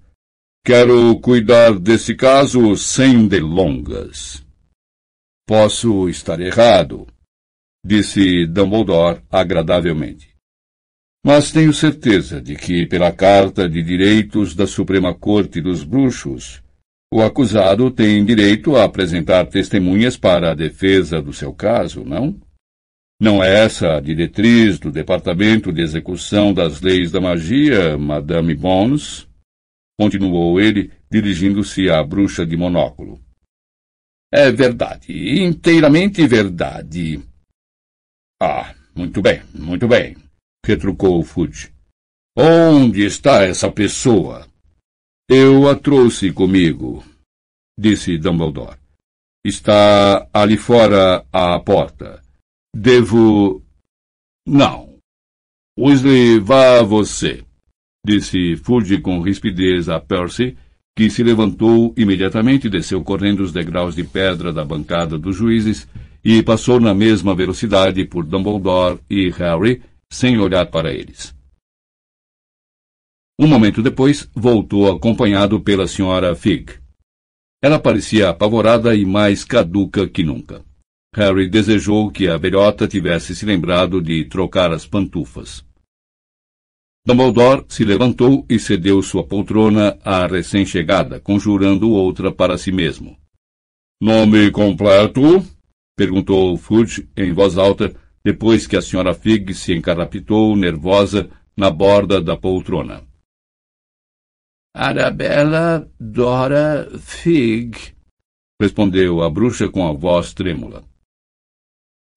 Quero 0.65 1.15
cuidar 1.21 1.79
desse 1.79 2.15
caso 2.15 2.75
sem 2.75 3.29
delongas. 3.29 4.43
Posso 5.47 6.09
estar 6.09 6.41
errado, 6.41 7.07
disse 7.85 8.47
Dumbledore 8.47 9.21
agradavelmente. 9.31 10.34
Mas 11.26 11.50
tenho 11.50 11.73
certeza 11.73 12.38
de 12.38 12.54
que, 12.54 12.85
pela 12.85 13.11
Carta 13.11 13.66
de 13.66 13.83
Direitos 13.83 14.54
da 14.54 14.66
Suprema 14.66 15.14
Corte 15.14 15.59
dos 15.59 15.83
Bruxos, 15.83 16.62
o 17.11 17.23
acusado 17.23 17.90
tem 17.90 18.23
direito 18.23 18.76
a 18.76 18.85
apresentar 18.85 19.47
testemunhas 19.47 20.19
para 20.19 20.50
a 20.50 20.54
defesa 20.54 21.23
do 21.23 21.33
seu 21.33 21.54
caso, 21.54 22.04
não? 22.04 22.38
Não 23.19 23.43
é 23.43 23.64
essa 23.64 23.97
a 23.97 24.00
diretriz 24.00 24.78
do 24.78 24.93
Departamento 24.93 25.73
de 25.73 25.81
Execução 25.81 26.52
das 26.52 26.83
Leis 26.83 27.11
da 27.11 27.23
Magia, 27.23 27.97
Madame 27.97 28.54
Bones? 28.54 29.26
Continuou 29.99 30.61
ele, 30.61 30.90
dirigindo-se 31.11 31.88
à 31.88 32.02
bruxa 32.02 32.45
de 32.45 32.54
monóculo. 32.54 33.19
É 34.31 34.50
verdade, 34.50 35.43
inteiramente 35.43 36.26
verdade. 36.26 37.23
Ah, 38.43 38.75
muito 38.95 39.23
bem, 39.23 39.40
muito 39.54 39.87
bem, 39.87 40.16
retrucou 40.64 41.23
Fudge. 41.23 41.73
Onde 42.37 43.04
está 43.04 43.42
essa 43.42 43.71
pessoa? 43.71 44.49
Eu 45.28 45.68
a 45.68 45.76
trouxe 45.76 46.33
comigo, 46.33 47.04
disse 47.78 48.18
Dumbledore. 48.18 48.78
Está 49.44 50.26
ali 50.33 50.56
fora 50.56 51.25
à 51.33 51.61
porta. 51.61 52.23
Devo. 52.75 53.62
Não. 54.47 54.94
Weasley, 55.78 56.38
vá 56.38 56.83
você, 56.83 57.44
disse 58.04 58.56
Fudge 58.56 58.99
com 59.00 59.21
rispidez 59.21 59.88
a 59.88 60.00
Percy, 60.00 60.56
que 60.97 61.11
se 61.11 61.23
levantou 61.23 61.92
imediatamente, 61.97 62.68
desceu 62.68 63.02
correndo 63.02 63.40
os 63.40 63.52
degraus 63.52 63.97
de 63.97 64.04
pedra 64.04 64.52
da 64.52 64.64
bancada 64.64 65.18
dos 65.18 65.37
juízes 65.37 65.88
e 66.25 66.42
passou 66.42 66.80
na 66.80 66.94
mesma 66.94 67.35
velocidade 67.35 68.04
por 68.04 68.25
Dumbledore 68.25 69.00
e 69.11 69.28
Harry, 69.30 69.83
sem 70.11 70.39
olhar 70.39 70.67
para 70.71 70.93
eles. 70.93 71.35
Um 73.39 73.49
momento 73.49 73.83
depois, 73.83 74.29
voltou 74.35 74.91
acompanhado 74.91 75.61
pela 75.61 75.89
senhora 75.89 76.37
Fig. 76.37 76.79
Ela 77.63 77.81
parecia 77.81 78.29
apavorada 78.29 78.95
e 78.95 79.05
mais 79.05 79.45
caduca 79.45 80.09
que 80.09 80.23
nunca. 80.23 80.65
Harry 81.15 81.49
desejou 81.49 82.11
que 82.11 82.29
a 82.29 82.37
velhota 82.37 82.87
tivesse 82.87 83.35
se 83.35 83.47
lembrado 83.47 84.03
de 84.03 84.25
trocar 84.25 84.73
as 84.73 84.87
pantufas. 84.87 85.65
Dumbledore 87.07 87.65
se 87.69 87.85
levantou 87.85 88.47
e 88.49 88.59
cedeu 88.59 89.03
sua 89.03 89.27
poltrona 89.27 89.99
à 90.03 90.27
recém-chegada, 90.27 91.21
conjurando 91.21 91.91
outra 91.91 92.33
para 92.33 92.57
si 92.57 92.73
mesmo. 92.73 93.17
Nome 94.01 94.51
completo? 94.51 95.45
perguntou 95.97 96.57
Fudge 96.57 97.09
em 97.17 97.33
voz 97.33 97.59
alta, 97.59 97.95
depois 98.25 98.66
que 98.66 98.76
a 98.76 98.83
senhora 98.83 99.12
Fig 99.12 99.52
se 99.52 99.75
encarapitou, 99.75 100.57
nervosa, 100.57 101.31
na 101.57 101.71
borda 101.71 102.21
da 102.21 102.37
poltrona. 102.37 103.02
Arabella 104.75 105.88
Dora 106.00 106.90
Fig, 106.99 107.95
respondeu 108.61 109.23
a 109.23 109.31
bruxa 109.31 109.69
com 109.69 109.87
a 109.87 109.93
voz 109.93 110.33
trêmula. 110.33 110.85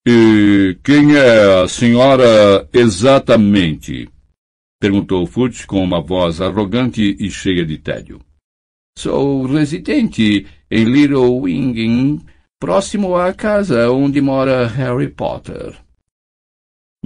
E 0.08 0.80
quem 0.84 1.16
é 1.16 1.64
a 1.64 1.68
senhora 1.68 2.68
exatamente? 2.72 4.10
Perguntou 4.80 5.26
Fudge 5.28 5.68
com 5.68 5.84
uma 5.84 6.02
voz 6.02 6.40
arrogante 6.40 7.18
e 7.20 7.30
cheia 7.30 7.66
de 7.66 7.78
tédio. 7.78 8.22
Sou 8.98 9.46
residente 9.46 10.48
em 10.72 10.84
Little 10.86 11.42
Winging, 11.42 12.26
próximo 12.60 13.16
à 13.16 13.34
casa 13.34 13.92
onde 13.92 14.22
mora 14.22 14.66
Harry 14.68 15.10
Potter. 15.10 15.76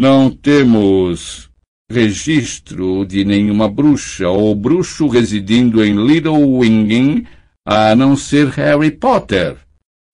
Não 0.02 0.32
temos 0.32 1.48
registro 1.88 3.06
de 3.06 3.24
nenhuma 3.24 3.70
bruxa 3.70 4.28
ou 4.28 4.56
bruxo 4.56 5.08
residindo 5.08 5.86
em 5.86 5.94
Little 5.94 6.58
Winging, 6.58 7.28
a 7.64 7.96
não 7.96 8.16
ser 8.16 8.48
Harry 8.48 8.90
Potter, 8.90 9.58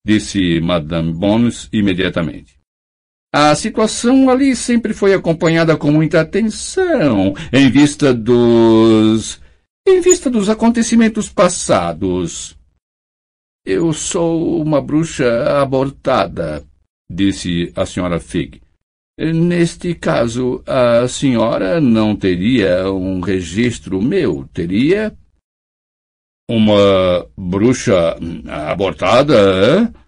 disse 0.06 0.60
Madame 0.60 1.14
Bones 1.14 1.70
imediatamente. 1.72 2.60
A 3.34 3.56
situação 3.56 4.30
ali 4.30 4.58
sempre 4.58 4.94
foi 4.94 5.14
acompanhada 5.14 5.78
com 5.78 5.90
muita 5.90 6.20
atenção, 6.20 7.34
em 7.54 7.72
vista 7.72 8.14
dos. 8.14 9.40
em 9.88 10.02
vista 10.02 10.30
dos 10.30 10.50
acontecimentos 10.50 11.30
passados. 11.30 12.58
Eu 13.66 13.94
sou 13.94 14.62
uma 14.62 14.82
bruxa 14.82 15.62
abortada, 15.62 16.62
disse 17.10 17.72
a 17.74 17.86
senhora 17.86 18.20
Fig. 18.20 18.67
Neste 19.20 19.96
caso, 19.96 20.64
a 20.68 21.08
senhora 21.08 21.82
não 21.82 22.16
teria 22.16 22.92
um 22.92 23.20
registro 23.20 24.00
meu, 24.00 24.48
teria? 24.54 25.18
Uma 26.48 27.28
bruxa 27.36 28.16
abortada, 28.48 29.34
é? 29.34 30.08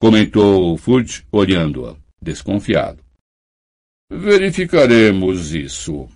Comentou 0.00 0.78
Fudge, 0.78 1.26
olhando-a 1.30 1.94
desconfiado. 2.20 3.04
Verificaremos 4.10 5.54
isso. 5.54 6.08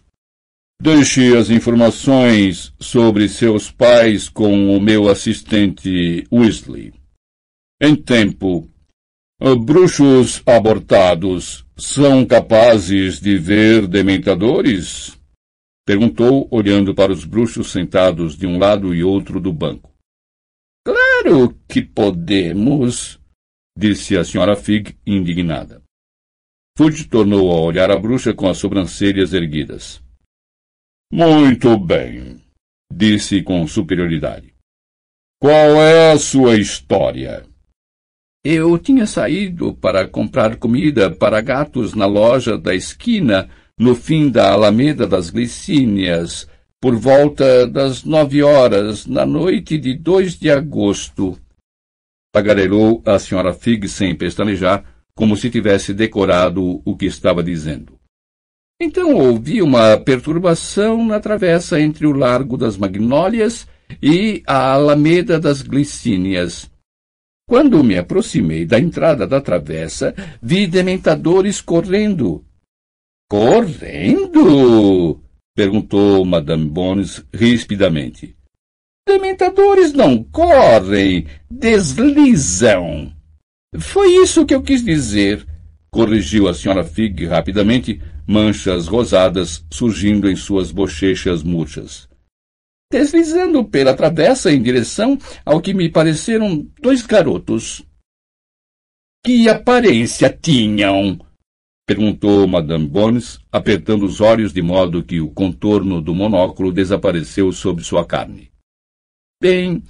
Deixe 0.81 1.37
as 1.37 1.51
informações 1.51 2.75
sobre 2.81 3.29
seus 3.29 3.71
pais 3.71 4.29
com 4.31 4.75
o 4.75 4.81
meu 4.81 5.09
assistente 5.09 6.27
Weasley. 6.33 6.93
Em 7.81 7.95
tempo, 7.95 8.69
bruxos 9.65 10.43
abortados 10.47 11.64
são 11.77 12.25
capazes 12.25 13.21
de 13.21 13.37
ver 13.37 13.87
dementadores? 13.87 15.19
Perguntou, 15.87 16.49
olhando 16.51 16.95
para 16.95 17.13
os 17.13 17.25
bruxos 17.25 17.71
sentados 17.71 18.37
de 18.37 18.47
um 18.47 18.59
lado 18.59 18.95
e 18.95 19.05
outro 19.05 19.41
do 19.41 19.53
banco. 19.53 19.93
Claro 20.85 21.55
que 21.69 21.83
podemos, 21.83 23.21
disse 23.77 24.17
a 24.17 24.25
senhora 24.25 24.57
Fig, 24.57 24.97
indignada. 25.07 25.83
Fudge 26.77 27.07
tornou 27.07 27.53
a 27.53 27.61
olhar 27.61 27.91
a 27.91 27.99
bruxa 27.99 28.35
com 28.35 28.49
as 28.49 28.59
sobrancelhas 28.59 29.33
erguidas. 29.33 30.03
Muito 31.13 31.79
bem, 31.79 32.43
disse 32.93 33.43
com 33.43 33.67
superioridade. 33.67 34.55
Qual 35.41 35.81
é 35.81 36.13
a 36.13 36.19
sua 36.19 36.57
história? 36.57 37.47
Eu 38.45 38.79
tinha 38.79 39.07
saído 39.07 39.73
para 39.73 40.07
comprar 40.07 40.57
comida 40.57 41.11
para 41.11 41.41
gatos 41.41 41.95
na 41.95 42.05
loja 42.05 42.59
da 42.59 42.75
esquina, 42.75 43.49
no 43.79 43.95
fim 43.95 44.29
da 44.29 44.53
Alameda 44.53 45.07
das 45.07 45.31
Glicínias, 45.31 46.47
por 46.79 46.95
volta 46.95 47.67
das 47.67 48.05
nove 48.05 48.43
horas, 48.43 49.07
na 49.07 49.25
noite 49.25 49.79
de 49.79 49.95
2 49.95 50.39
de 50.39 50.51
agosto. 50.51 51.39
Tagarelou 52.35 53.03
a 53.07 53.19
senhora 53.19 53.55
Fig 53.55 53.89
sem 53.89 54.15
pestanejar, 54.15 54.85
como 55.17 55.39
se 55.39 55.49
tivesse 55.49 55.95
decorado 55.95 56.83
o 56.85 56.95
que 56.95 57.07
estava 57.07 57.43
dizendo. 57.43 57.99
Então 58.79 59.15
ouvi 59.15 59.63
uma 59.63 59.97
perturbação 59.97 61.03
na 61.07 61.19
travessa 61.19 61.81
entre 61.81 62.07
o 62.07 62.13
Largo 62.13 62.59
das 62.59 62.77
Magnólias 62.77 63.67
e 64.03 64.43
a 64.47 64.73
Alameda 64.73 65.41
das 65.41 65.63
Glicínias. 65.63 66.74
Quando 67.47 67.85
me 67.85 67.99
aproximei 67.99 68.65
da 68.65 68.79
entrada 68.79 69.27
da 69.27 69.41
travessa, 69.41 70.15
vi 70.43 70.67
dementadores 70.67 71.61
correndo. 71.61 72.45
Correndo? 73.29 75.21
perguntou 75.55 76.25
Madame 76.25 76.67
Bones 76.69 77.25
rispidamente. 77.33 78.35
Dementadores 79.07 79.93
não 79.93 80.23
correm, 80.25 81.27
deslizam. 81.51 83.13
Foi 83.79 84.09
isso 84.23 84.47
que 84.47 84.55
eu 84.55 84.63
quis 84.63 84.83
dizer, 84.83 85.47
corrigiu 85.91 86.49
a 86.49 86.55
senhora 86.55 86.83
Fig 86.83 87.27
rapidamente, 87.27 88.01
manchas 88.27 88.87
rosadas 88.87 89.65
surgindo 89.71 90.31
em 90.31 90.37
suas 90.37 90.73
bochechas 90.73 91.43
murchas. 91.43 92.09
Deslizando 92.95 93.65
pela 93.65 93.93
travessa 93.93 94.53
em 94.53 94.63
direção 94.63 95.19
ao 95.45 95.61
que 95.61 95.75
me 95.75 95.91
pareceram 95.91 96.65
dois 96.81 97.05
garotos. 97.05 97.85
Que 99.27 99.49
aparência 99.49 100.31
tinham? 100.31 101.19
perguntou 101.85 102.47
Madame 102.47 102.87
Bones, 102.87 103.41
apertando 103.51 104.05
os 104.07 104.21
olhos 104.21 104.53
de 104.53 104.63
modo 104.63 105.03
que 105.03 105.21
o 105.21 105.29
contorno 105.29 106.01
do 106.01 106.15
monóculo 106.15 106.71
desapareceu 106.71 107.51
sob 107.51 107.83
sua 107.83 108.05
carne. 108.07 108.53
Bem, 109.43 109.83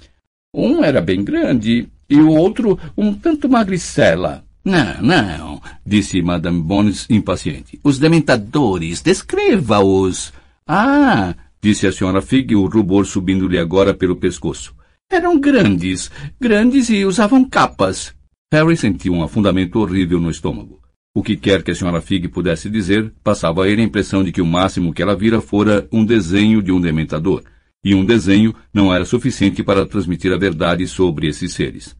um 0.51 0.83
era 0.83 0.99
bem 0.99 1.23
grande 1.23 1.87
e 2.09 2.15
o 2.15 2.31
outro 2.31 2.79
um 2.97 3.13
tanto 3.13 3.47
magricela, 3.47 4.43
Não, 4.65 4.99
não, 4.99 5.61
disse 5.85 6.23
Madame 6.23 6.59
Bones 6.59 7.05
impaciente. 7.07 7.79
Os 7.83 7.99
dementadores, 7.99 8.99
descreva-os. 8.99 10.33
Ah, 10.67 11.35
disse 11.65 11.87
a 11.87 11.91
senhora 11.91 12.21
Fig, 12.21 12.55
o 12.55 12.67
rubor 12.67 13.07
subindo-lhe 13.07 13.57
agora 13.57 13.91
pelo 13.91 14.15
pescoço. 14.15 14.75
Eram 15.09 15.39
grandes, 15.39 16.11
grandes 16.39 16.91
e 16.91 17.03
usavam 17.03 17.43
capas. 17.43 18.13
Harry 18.53 18.77
sentiu 18.77 19.13
um 19.13 19.23
afundamento 19.23 19.79
horrível 19.79 20.19
no 20.19 20.29
estômago. 20.29 20.79
O 21.15 21.23
que 21.23 21.35
quer 21.35 21.63
que 21.63 21.71
a 21.71 21.75
senhora 21.75 22.01
Fig 22.01 22.27
pudesse 22.27 22.69
dizer, 22.69 23.11
passava 23.23 23.63
a 23.63 23.67
ele 23.67 23.81
a 23.81 23.85
impressão 23.85 24.23
de 24.23 24.31
que 24.31 24.43
o 24.43 24.45
máximo 24.45 24.93
que 24.93 25.01
ela 25.01 25.15
vira 25.15 25.41
fora 25.41 25.87
um 25.91 26.05
desenho 26.05 26.61
de 26.61 26.71
um 26.71 26.79
dementador, 26.79 27.41
e 27.83 27.95
um 27.95 28.05
desenho 28.05 28.53
não 28.71 28.93
era 28.93 29.03
suficiente 29.03 29.63
para 29.63 29.87
transmitir 29.87 30.31
a 30.31 30.37
verdade 30.37 30.87
sobre 30.87 31.27
esses 31.27 31.51
seres. 31.51 31.95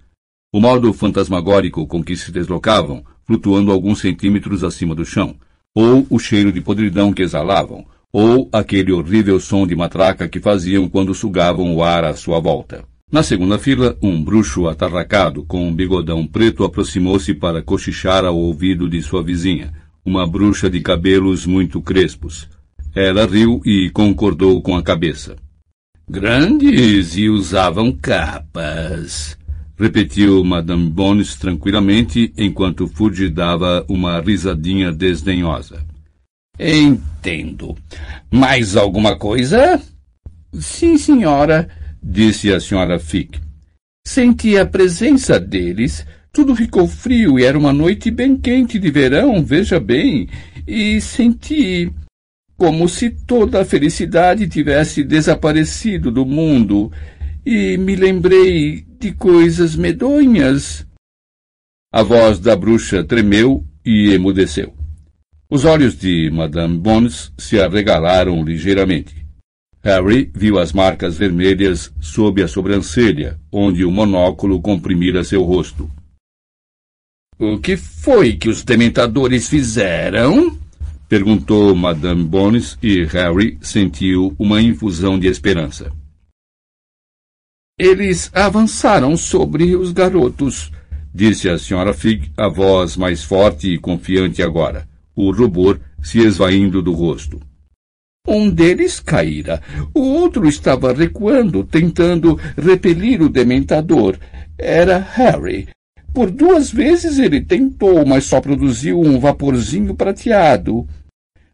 O 0.53 0.59
modo 0.59 0.93
fantasmagórico 0.93 1.87
com 1.87 2.03
que 2.03 2.15
se 2.15 2.31
deslocavam, 2.31 3.03
flutuando 3.23 3.71
alguns 3.71 3.99
centímetros 3.99 4.63
acima 4.63 4.93
do 4.93 5.03
chão, 5.03 5.35
ou 5.73 6.05
o 6.07 6.19
cheiro 6.19 6.51
de 6.51 6.61
podridão 6.61 7.11
que 7.11 7.23
exalavam, 7.23 7.83
ou 8.17 8.47
aquele 8.49 8.93
horrível 8.93 9.41
som 9.41 9.67
de 9.67 9.75
matraca 9.75 10.29
que 10.29 10.39
faziam 10.39 10.87
quando 10.87 11.13
sugavam 11.13 11.75
o 11.75 11.83
ar 11.83 12.05
à 12.05 12.13
sua 12.13 12.39
volta. 12.39 12.85
Na 13.11 13.21
segunda 13.21 13.59
fila, 13.59 13.97
um 14.01 14.23
bruxo 14.23 14.69
atarracado 14.69 15.43
com 15.43 15.67
um 15.67 15.75
bigodão 15.75 16.25
preto 16.25 16.63
aproximou-se 16.63 17.33
para 17.33 17.61
cochichar 17.61 18.23
ao 18.23 18.37
ouvido 18.37 18.87
de 18.87 19.01
sua 19.01 19.21
vizinha, 19.21 19.73
uma 20.05 20.25
bruxa 20.25 20.69
de 20.69 20.79
cabelos 20.79 21.45
muito 21.45 21.81
crespos. 21.81 22.47
Ela 22.95 23.25
riu 23.25 23.61
e 23.65 23.89
concordou 23.89 24.61
com 24.61 24.77
a 24.77 24.81
cabeça. 24.81 25.35
Grandes 26.09 27.17
e 27.17 27.27
usavam 27.27 27.91
capas, 27.91 29.37
repetiu 29.77 30.41
Madame 30.41 30.89
Bones 30.89 31.35
tranquilamente, 31.35 32.31
enquanto 32.37 32.87
Fudge 32.87 33.27
dava 33.27 33.85
uma 33.89 34.21
risadinha 34.21 34.89
desdenhosa. 34.93 35.94
Entendo. 36.59 37.75
Mais 38.31 38.75
alguma 38.75 39.17
coisa? 39.17 39.81
Sim, 40.53 40.97
senhora 40.97 41.67
disse 42.05 42.53
a 42.53 42.59
senhora 42.59 42.99
Fick. 42.99 43.39
Senti 44.05 44.57
a 44.57 44.65
presença 44.65 45.39
deles. 45.39 46.05
Tudo 46.31 46.55
ficou 46.55 46.87
frio 46.87 47.39
e 47.39 47.43
era 47.43 47.57
uma 47.57 47.73
noite 47.73 48.11
bem 48.11 48.37
quente 48.37 48.77
de 48.77 48.91
verão, 48.91 49.43
veja 49.43 49.79
bem, 49.79 50.27
e 50.67 50.99
senti 50.99 51.91
como 52.57 52.87
se 52.87 53.09
toda 53.09 53.61
a 53.61 53.65
felicidade 53.65 54.47
tivesse 54.47 55.03
desaparecido 55.03 56.11
do 56.11 56.25
mundo, 56.25 56.91
e 57.45 57.77
me 57.77 57.95
lembrei 57.95 58.85
de 58.99 59.13
coisas 59.13 59.75
medonhas. 59.75 60.85
A 61.91 62.03
voz 62.03 62.37
da 62.39 62.55
bruxa 62.55 63.03
tremeu 63.03 63.65
e 63.85 64.13
emudeceu. 64.13 64.74
Os 65.49 65.63
olhos 65.63 65.97
de 65.97 66.29
Madame 66.31 66.77
Bones 66.77 67.31
se 67.37 67.59
arregalaram 67.59 68.43
ligeiramente. 68.43 69.25
Harry 69.83 70.31
viu 70.33 70.57
as 70.57 70.73
marcas 70.73 71.15
vermelhas 71.15 71.93
sob 72.01 72.41
a 72.41 72.47
sobrancelha, 72.47 73.39
onde 73.51 73.85
o 73.85 73.91
monóculo 73.91 74.59
comprimira 74.59 75.23
seu 75.23 75.43
rosto. 75.43 75.89
O 77.37 77.59
que 77.59 77.77
foi 77.77 78.35
que 78.35 78.49
os 78.49 78.63
dementadores 78.63 79.47
fizeram? 79.47 80.57
perguntou 81.07 81.75
Madame 81.75 82.23
Bones 82.23 82.75
e 82.81 83.03
Harry 83.03 83.59
sentiu 83.61 84.35
uma 84.39 84.59
infusão 84.59 85.19
de 85.19 85.27
esperança. 85.27 85.91
Eles 87.77 88.31
avançaram 88.33 89.15
sobre 89.15 89.75
os 89.75 89.91
garotos, 89.91 90.71
disse 91.13 91.47
a 91.47 91.59
senhora 91.59 91.93
Fig, 91.93 92.31
a 92.35 92.47
voz 92.47 92.97
mais 92.97 93.23
forte 93.23 93.69
e 93.69 93.77
confiante 93.77 94.41
agora, 94.41 94.87
o 95.15 95.31
rubor 95.31 95.79
se 96.01 96.19
esvaindo 96.19 96.81
do 96.81 96.91
rosto. 96.91 97.39
Um 98.27 98.49
deles 98.49 98.99
caíra. 98.99 99.61
O 99.93 100.01
outro 100.01 100.47
estava 100.47 100.91
recuando, 100.93 101.63
tentando 101.63 102.39
repelir 102.57 103.21
o 103.21 103.29
dementador. 103.29 104.17
Era 104.57 104.97
Harry. 104.97 105.67
Por 106.11 106.31
duas 106.31 106.71
vezes 106.71 107.19
ele 107.19 107.41
tentou, 107.41 108.05
mas 108.05 108.25
só 108.25 108.41
produziu 108.41 108.99
um 108.99 109.19
vaporzinho 109.19 109.93
prateado. 109.93 110.87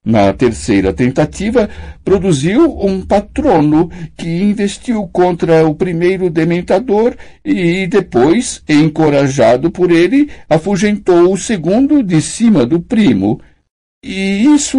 Na 0.03 0.33
terceira 0.33 0.91
tentativa, 0.91 1.69
produziu 2.03 2.75
um 2.79 3.01
patrono 3.01 3.91
que 4.17 4.27
investiu 4.27 5.07
contra 5.07 5.67
o 5.67 5.75
primeiro 5.75 6.27
dementador 6.27 7.15
e 7.45 7.85
depois, 7.85 8.63
encorajado 8.67 9.69
por 9.69 9.91
ele, 9.91 10.27
afugentou 10.49 11.31
o 11.31 11.37
segundo 11.37 12.01
de 12.01 12.19
cima 12.19 12.65
do 12.65 12.79
primo. 12.79 13.39
E 14.03 14.43
isso 14.45 14.77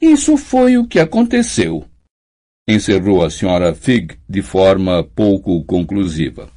isso 0.00 0.36
foi 0.36 0.76
o 0.76 0.88
que 0.88 0.98
aconteceu, 0.98 1.88
encerrou 2.68 3.24
a 3.24 3.30
senhora 3.30 3.72
Fig 3.72 4.18
de 4.28 4.42
forma 4.42 5.04
pouco 5.04 5.64
conclusiva. 5.64 6.50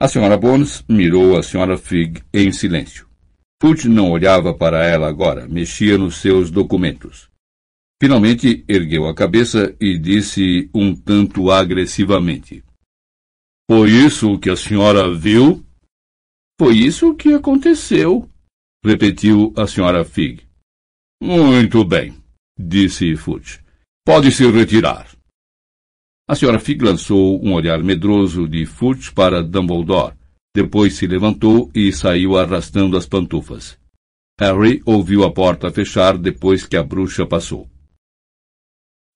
A 0.00 0.06
senhora 0.06 0.36
Bones 0.36 0.84
mirou 0.88 1.36
a 1.36 1.42
senhora 1.42 1.76
Fig 1.76 2.22
em 2.32 2.52
silêncio. 2.52 3.08
Foote 3.60 3.88
não 3.88 4.12
olhava 4.12 4.54
para 4.54 4.86
ela 4.86 5.08
agora, 5.08 5.48
mexia 5.48 5.98
nos 5.98 6.18
seus 6.18 6.48
documentos. 6.48 7.28
Finalmente 8.00 8.64
ergueu 8.68 9.08
a 9.08 9.14
cabeça 9.14 9.74
e 9.80 9.98
disse 9.98 10.70
um 10.72 10.94
tanto 10.94 11.50
agressivamente. 11.50 12.62
Foi 13.68 13.90
isso 13.90 14.38
que 14.38 14.50
a 14.50 14.56
senhora 14.56 15.12
viu? 15.12 15.64
Foi 16.60 16.76
isso 16.76 17.14
que 17.14 17.32
aconteceu, 17.32 18.30
repetiu 18.86 19.52
a 19.56 19.66
senhora 19.66 20.04
Fig. 20.04 20.42
Muito 21.20 21.84
bem, 21.84 22.14
disse 22.56 23.16
Fudge. 23.16 23.58
Pode 24.04 24.30
se 24.30 24.48
retirar. 24.48 25.08
A 26.28 26.36
senhora 26.36 26.60
Fig 26.60 26.84
lançou 26.84 27.44
um 27.44 27.52
olhar 27.52 27.82
medroso 27.82 28.48
de 28.48 28.64
Fudge 28.64 29.12
para 29.12 29.42
Dumbledore. 29.42 30.14
Depois 30.54 30.94
se 30.94 31.06
levantou 31.06 31.70
e 31.74 31.92
saiu 31.92 32.38
arrastando 32.38 32.96
as 32.96 33.06
pantufas. 33.06 33.76
Harry 34.38 34.80
ouviu 34.86 35.24
a 35.24 35.32
porta 35.32 35.70
fechar 35.70 36.16
depois 36.16 36.64
que 36.64 36.76
a 36.76 36.82
bruxa 36.82 37.26
passou. 37.26 37.68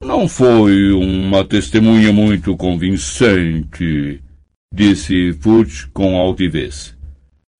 Não 0.03 0.27
foi 0.27 0.93
uma 0.93 1.45
testemunha 1.45 2.13
muito 2.13 2.57
convincente, 2.57 4.21
disse 4.73 5.33
Fudge 5.35 5.89
com 5.93 6.17
altivez. 6.17 6.99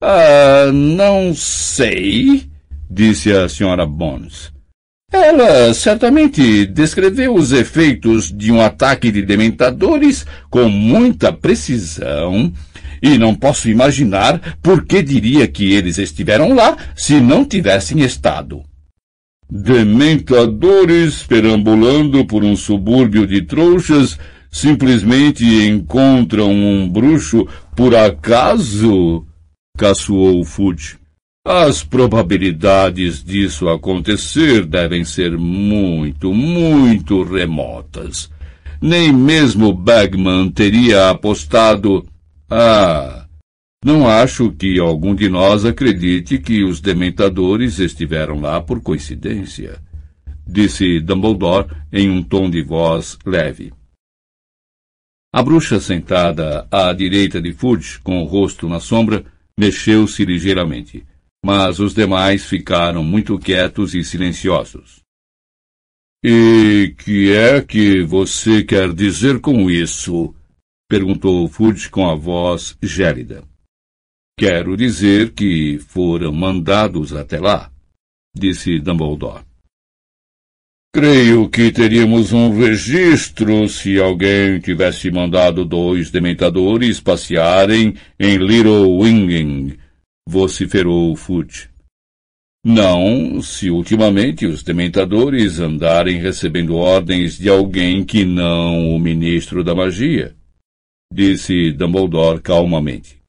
Ah, 0.03 0.71
não 0.73 1.35
sei, 1.35 2.49
disse 2.91 3.31
a 3.31 3.47
senhora 3.51 3.85
Bones. 3.85 4.51
Ela 5.13 5.75
certamente 5.75 6.65
descreveu 6.65 7.35
os 7.35 7.53
efeitos 7.53 8.33
de 8.33 8.51
um 8.51 8.63
ataque 8.63 9.11
de 9.11 9.21
dementadores 9.21 10.25
com 10.49 10.71
muita 10.71 11.31
precisão, 11.31 12.51
e 13.03 13.19
não 13.19 13.35
posso 13.35 13.69
imaginar 13.69 14.57
por 14.63 14.87
que 14.87 15.03
diria 15.03 15.47
que 15.47 15.73
eles 15.73 15.99
estiveram 15.99 16.55
lá 16.55 16.79
se 16.97 17.21
não 17.21 17.45
tivessem 17.45 18.01
estado. 18.01 18.63
Dementadores 19.51 21.25
perambulando 21.25 22.25
por 22.25 22.43
um 22.43 22.57
subúrbio 22.57 23.27
de 23.27 23.43
trouxas 23.43 24.19
simplesmente 24.51 25.45
encontram 25.45 26.51
um 26.51 26.89
bruxo 26.89 27.47
por 27.77 27.95
acaso? 27.95 29.27
Caçoou 29.81 30.45
Fudge. 30.45 30.99
As 31.43 31.83
probabilidades 31.83 33.25
disso 33.25 33.67
acontecer 33.71 34.67
devem 34.67 35.07
ser 35.07 35.39
muito, 35.39 36.35
muito 36.35 37.23
remotas. 37.23 38.31
Nem 38.79 39.11
mesmo 39.11 39.73
Bagman 39.73 40.51
teria 40.51 41.09
apostado. 41.09 42.07
Ah, 42.51 43.25
não 43.83 44.07
acho 44.07 44.53
que 44.53 44.79
algum 44.79 45.15
de 45.15 45.31
nós 45.31 45.65
acredite 45.65 46.37
que 46.37 46.63
os 46.63 46.79
dementadores 46.83 47.79
estiveram 47.79 48.39
lá 48.39 48.61
por 48.61 48.83
coincidência, 48.83 49.81
disse 50.47 51.01
Dumbledore 51.01 51.69
em 51.91 52.11
um 52.11 52.23
tom 52.23 52.51
de 52.51 52.63
voz 52.63 53.17
leve. 53.25 53.73
A 55.33 55.43
bruxa 55.43 55.81
sentada 55.81 56.69
à 56.71 56.93
direita 56.93 57.41
de 57.41 57.55
Fudge, 57.55 57.99
com 58.01 58.21
o 58.23 58.27
rosto 58.27 58.69
na 58.69 58.79
sombra, 58.79 59.25
mexeu-se 59.61 60.25
ligeiramente 60.25 61.05
mas 61.45 61.79
os 61.81 61.95
demais 61.95 62.45
ficaram 62.45 63.03
muito 63.03 63.39
quietos 63.39 63.95
e 63.95 64.05
silenciosos. 64.05 65.01
E 66.23 66.95
que 66.99 67.33
é 67.33 67.63
que 67.63 68.03
você 68.03 68.63
quer 68.63 68.93
dizer 68.93 69.41
com 69.41 69.71
isso? 69.71 70.35
perguntou 70.89 71.49
Fudge 71.49 71.89
com 71.89 72.09
a 72.11 72.15
voz 72.15 72.77
gélida. 72.83 73.45
Quero 74.39 74.77
dizer 74.77 75.33
que 75.33 75.79
foram 75.79 76.33
mandados 76.33 77.15
até 77.15 77.39
lá, 77.39 77.73
disse 78.37 78.79
Dumbledore. 78.81 79.45
Creio 80.93 81.49
que 81.49 81.71
teríamos 81.71 82.33
um 82.33 82.59
registro 82.59 83.69
se 83.69 84.01
alguém 84.01 84.59
tivesse 84.59 85.09
mandado 85.09 85.65
dois 85.65 86.11
dementadores 86.11 86.99
passearem 86.99 87.95
em 88.19 88.37
Little 88.37 88.99
Winging 88.99 89.77
vociferou 90.29 91.15
Fudge. 91.15 91.69
Não, 92.65 93.41
se 93.41 93.71
ultimamente 93.71 94.47
os 94.47 94.65
dementadores 94.65 95.61
andarem 95.61 96.19
recebendo 96.19 96.75
ordens 96.75 97.39
de 97.39 97.49
alguém 97.49 98.05
que 98.05 98.25
não 98.25 98.95
o 98.95 98.99
ministro 98.99 99.63
da 99.65 99.75
magia, 99.75 100.35
disse 101.13 101.73
Dumbledore 101.73 102.43
calmamente. 102.43 103.21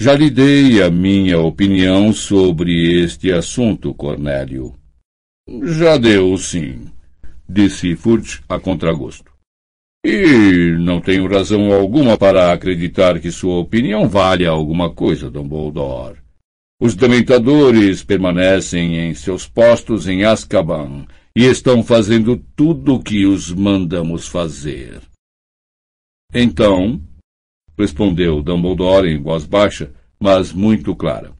Já 0.00 0.14
lhe 0.14 0.30
dei 0.30 0.82
a 0.82 0.90
minha 0.90 1.40
opinião 1.40 2.12
sobre 2.12 3.02
este 3.02 3.32
assunto, 3.32 3.92
Cornélio. 3.92 4.83
Já 5.46 5.98
deu, 5.98 6.36
sim, 6.38 6.86
disse 7.48 7.94
Fudge 7.96 8.42
a 8.48 8.58
contragosto. 8.58 9.30
E 10.04 10.76
não 10.78 11.00
tenho 11.00 11.26
razão 11.28 11.72
alguma 11.72 12.16
para 12.16 12.52
acreditar 12.52 13.20
que 13.20 13.30
sua 13.30 13.58
opinião 13.58 14.08
valha 14.08 14.50
alguma 14.50 14.92
coisa, 14.92 15.30
Dumbledore. 15.30 16.18
Os 16.80 16.94
dementadores 16.94 18.02
permanecem 18.02 18.98
em 18.98 19.14
seus 19.14 19.46
postos 19.46 20.08
em 20.08 20.24
Azkaban 20.24 21.06
e 21.36 21.44
estão 21.44 21.82
fazendo 21.82 22.36
tudo 22.56 22.94
o 22.94 23.02
que 23.02 23.26
os 23.26 23.50
mandamos 23.52 24.26
fazer. 24.26 25.00
Então, 26.34 27.00
respondeu 27.78 28.42
Dumbledore 28.42 29.08
em 29.08 29.22
voz 29.22 29.46
baixa, 29.46 29.92
mas 30.18 30.52
muito 30.52 30.94
clara. 30.96 31.32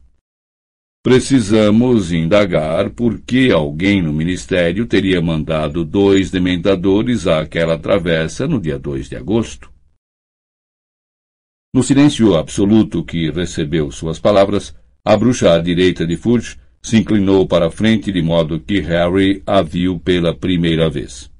Precisamos 1.04 2.12
indagar 2.12 2.88
por 2.88 3.20
que 3.20 3.50
alguém 3.50 4.00
no 4.00 4.10
ministério 4.10 4.86
teria 4.86 5.20
mandado 5.20 5.84
dois 5.84 6.30
dementadores 6.30 7.26
àquela 7.26 7.78
travessa 7.78 8.48
no 8.48 8.58
dia 8.58 8.78
2 8.78 9.10
de 9.10 9.16
agosto. 9.16 9.70
No 11.74 11.82
silêncio 11.82 12.34
absoluto 12.34 13.04
que 13.04 13.30
recebeu 13.30 13.90
suas 13.90 14.18
palavras, 14.18 14.74
a 15.04 15.14
bruxa 15.14 15.52
à 15.52 15.58
direita 15.58 16.06
de 16.06 16.16
Fudge 16.16 16.58
se 16.80 16.96
inclinou 16.96 17.46
para 17.46 17.66
a 17.66 17.70
frente 17.70 18.10
de 18.10 18.22
modo 18.22 18.58
que 18.58 18.80
Harry 18.80 19.42
a 19.46 19.60
viu 19.60 20.00
pela 20.00 20.34
primeira 20.34 20.88
vez. 20.88 21.30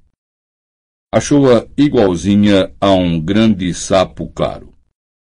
Achou-a 1.11 1.67
igualzinha 1.75 2.71
a 2.79 2.93
um 2.93 3.19
grande 3.19 3.73
sapo 3.73 4.29
claro. 4.29 4.74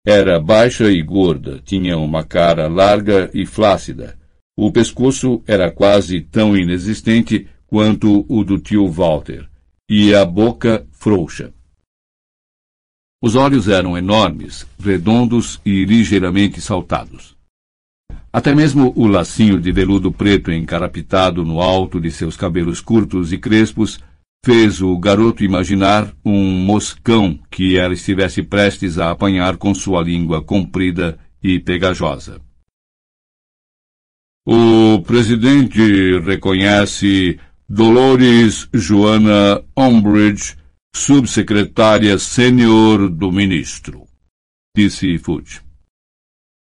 Era 0.09 0.39
baixa 0.39 0.89
e 0.89 1.01
gorda, 1.01 1.61
tinha 1.65 1.97
uma 1.97 2.23
cara 2.23 2.69
larga 2.69 3.29
e 3.33 3.45
flácida. 3.45 4.17
O 4.57 4.71
pescoço 4.71 5.43
era 5.45 5.69
quase 5.69 6.21
tão 6.21 6.55
inexistente 6.55 7.45
quanto 7.65 8.25
o 8.29 8.41
do 8.41 8.57
tio 8.57 8.87
Walter, 8.87 9.49
e 9.89 10.15
a 10.15 10.23
boca 10.23 10.87
frouxa. 10.93 11.53
Os 13.21 13.35
olhos 13.35 13.67
eram 13.67 13.97
enormes, 13.97 14.65
redondos 14.79 15.59
e 15.65 15.83
ligeiramente 15.83 16.61
saltados. 16.61 17.35
Até 18.31 18.55
mesmo 18.55 18.93
o 18.95 19.07
lacinho 19.07 19.59
de 19.59 19.73
veludo 19.73 20.09
preto 20.09 20.53
encarapitado 20.53 21.43
no 21.43 21.59
alto 21.59 21.99
de 21.99 22.11
seus 22.11 22.37
cabelos 22.37 22.79
curtos 22.79 23.33
e 23.33 23.37
crespos 23.37 23.99
fez 24.47 24.81
o 24.81 24.97
garoto 24.97 25.43
imaginar 25.43 26.15
um 26.23 26.41
moscão 26.63 27.37
que 27.51 27.77
ela 27.77 27.93
estivesse 27.93 28.41
prestes 28.41 28.97
a 28.97 29.11
apanhar 29.11 29.57
com 29.57 29.75
sua 29.75 30.01
língua 30.01 30.41
comprida 30.41 31.19
e 31.43 31.59
pegajosa. 31.59 32.39
O 34.47 35.01
presidente 35.01 36.17
reconhece 36.19 37.37
Dolores 37.67 38.69
Joana 38.73 39.61
Umbridge, 39.77 40.55
subsecretária 40.95 42.17
sênior 42.17 43.09
do 43.09 43.29
ministro, 43.29 44.07
disse 44.73 45.17
Fudge. 45.17 45.59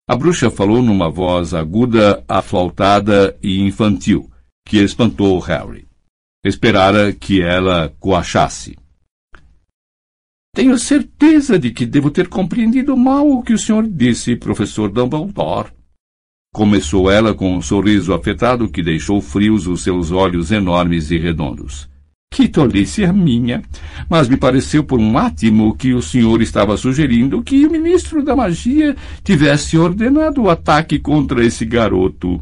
A 0.10 0.16
bruxa 0.16 0.50
falou 0.50 0.82
numa 0.82 1.10
voz 1.10 1.54
aguda, 1.54 2.24
aflautada 2.30 3.38
e 3.44 3.60
infantil, 3.60 4.32
que 4.66 4.78
espantou 4.78 5.38
Harry. 5.40 5.87
Esperara 6.48 7.12
que 7.12 7.42
ela 7.42 7.94
coachasse. 8.00 8.78
Tenho 10.56 10.80
certeza 10.80 11.60
de 11.60 11.72
que 11.72 11.86
devo 11.86 12.10
ter 12.10 12.30
compreendido 12.30 12.96
mal 12.96 13.30
o 13.30 13.44
que 13.44 13.52
o 13.52 13.58
senhor 13.58 13.86
disse, 13.86 14.34
professor 14.38 14.90
Dumbledore. 14.90 15.74
Começou 16.54 17.12
ela 17.12 17.34
com 17.34 17.58
um 17.58 17.62
sorriso 17.62 18.14
afetado 18.14 18.70
que 18.70 18.82
deixou 18.82 19.20
frios 19.20 19.68
os 19.68 19.84
seus 19.84 20.10
olhos 20.10 20.50
enormes 20.50 21.12
e 21.12 21.18
redondos. 21.18 21.90
Que 22.32 22.48
tolice 22.48 23.04
a 23.04 23.12
minha! 23.12 23.62
Mas 24.10 24.30
me 24.30 24.38
pareceu 24.38 24.86
por 24.86 25.02
um 25.02 25.18
átimo 25.18 25.76
que 25.76 25.94
o 25.94 26.02
senhor 26.02 26.42
estava 26.42 26.78
sugerindo 26.78 27.44
que 27.44 27.68
o 27.68 27.72
ministro 27.72 28.24
da 28.24 28.38
magia 28.38 28.96
tivesse 29.22 29.78
ordenado 29.78 30.44
o 30.44 30.50
ataque 30.50 30.98
contra 30.98 31.46
esse 31.46 31.66
garoto. 31.66 32.42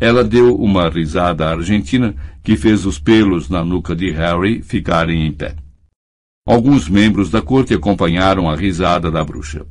Ela 0.00 0.22
deu 0.22 0.54
uma 0.54 0.88
risada 0.88 1.48
argentina 1.48 2.14
que 2.42 2.56
fez 2.56 2.86
os 2.86 2.98
pelos 2.98 3.48
na 3.48 3.64
nuca 3.64 3.94
de 3.94 4.10
Harry 4.10 4.62
ficarem 4.62 5.26
em 5.26 5.32
pé. 5.32 5.56
Alguns 6.46 6.88
membros 6.88 7.30
da 7.30 7.42
corte 7.42 7.74
acompanharam 7.74 8.48
a 8.48 8.56
risada 8.56 9.10
da 9.10 9.22
bruxa. 9.22 9.66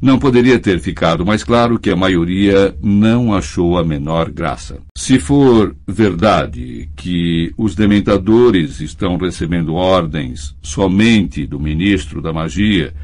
Não 0.00 0.16
poderia 0.16 0.60
ter 0.60 0.78
ficado 0.78 1.26
mais 1.26 1.42
claro 1.42 1.76
que 1.76 1.90
a 1.90 1.96
maioria 1.96 2.72
não 2.80 3.34
achou 3.34 3.76
a 3.76 3.84
menor 3.84 4.30
graça. 4.30 4.78
Se 4.96 5.18
for 5.18 5.74
verdade 5.88 6.88
que 6.94 7.52
os 7.56 7.74
dementadores 7.74 8.80
estão 8.80 9.16
recebendo 9.16 9.74
ordens 9.74 10.54
somente 10.62 11.44
do 11.48 11.58
ministro 11.58 12.22
da 12.22 12.32
magia, 12.32 12.94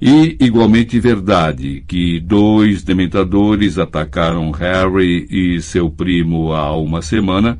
e 0.00 0.36
igualmente 0.40 0.98
verdade 1.00 1.82
que 1.86 2.20
dois 2.20 2.82
dementadores 2.82 3.78
atacaram 3.78 4.50
Harry 4.50 5.26
e 5.30 5.60
seu 5.62 5.90
primo 5.90 6.52
há 6.52 6.76
uma 6.76 7.00
semana, 7.00 7.58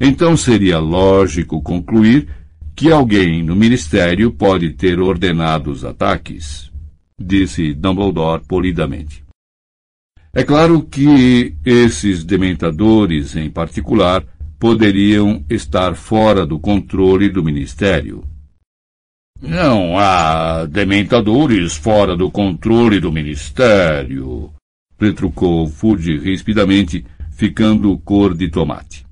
então 0.00 0.36
seria 0.36 0.78
lógico 0.78 1.62
concluir 1.62 2.28
que 2.76 2.90
alguém 2.90 3.42
no 3.42 3.54
ministério 3.54 4.30
pode 4.32 4.70
ter 4.70 5.00
ordenado 5.00 5.70
os 5.70 5.84
ataques 5.84 6.72
disse 7.18 7.72
Dumbledore 7.74 8.42
polidamente. 8.46 9.22
É 10.32 10.42
claro 10.42 10.82
que 10.82 11.54
esses 11.64 12.24
dementadores, 12.24 13.36
em 13.36 13.48
particular, 13.48 14.24
poderiam 14.58 15.44
estar 15.48 15.94
fora 15.94 16.44
do 16.44 16.58
controle 16.58 17.28
do 17.28 17.42
Ministério. 17.42 18.24
Não 19.40 19.98
há 19.98 20.64
dementadores 20.64 21.76
fora 21.76 22.16
do 22.16 22.30
controle 22.30 23.00
do 23.00 23.12
Ministério, 23.12 24.52
retrucou 24.98 25.66
Fudge 25.66 26.18
rispidamente, 26.18 27.04
ficando 27.30 27.98
cor 27.98 28.34
de 28.34 28.48
tomate. 28.48 29.04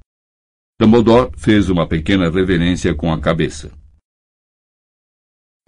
Dumbledore 0.80 1.30
fez 1.37 1.68
uma 1.68 1.87
pequena 1.87 2.30
reverência 2.30 2.94
com 2.94 3.12
a 3.12 3.20
cabeça. 3.20 3.70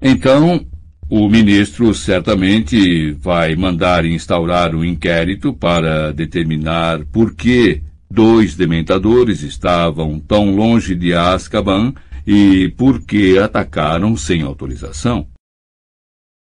Então, 0.01 0.67
o 1.09 1.29
ministro 1.29 1.95
certamente 1.95 3.12
vai 3.12 3.55
mandar 3.55 4.05
instaurar 4.05 4.75
um 4.75 4.85
inquérito 4.85 5.53
para 5.53 6.12
determinar 6.12 7.05
por 7.07 7.35
que 7.35 7.83
dois 8.11 8.57
dementadores 8.57 9.43
estavam 9.43 10.19
tão 10.19 10.55
longe 10.55 10.95
de 10.95 11.14
Azkaban 11.14 11.93
e 12.27 12.69
por 12.71 13.01
que 13.03 13.39
atacaram 13.39 14.17
sem 14.17 14.43
autorização. 14.43 15.27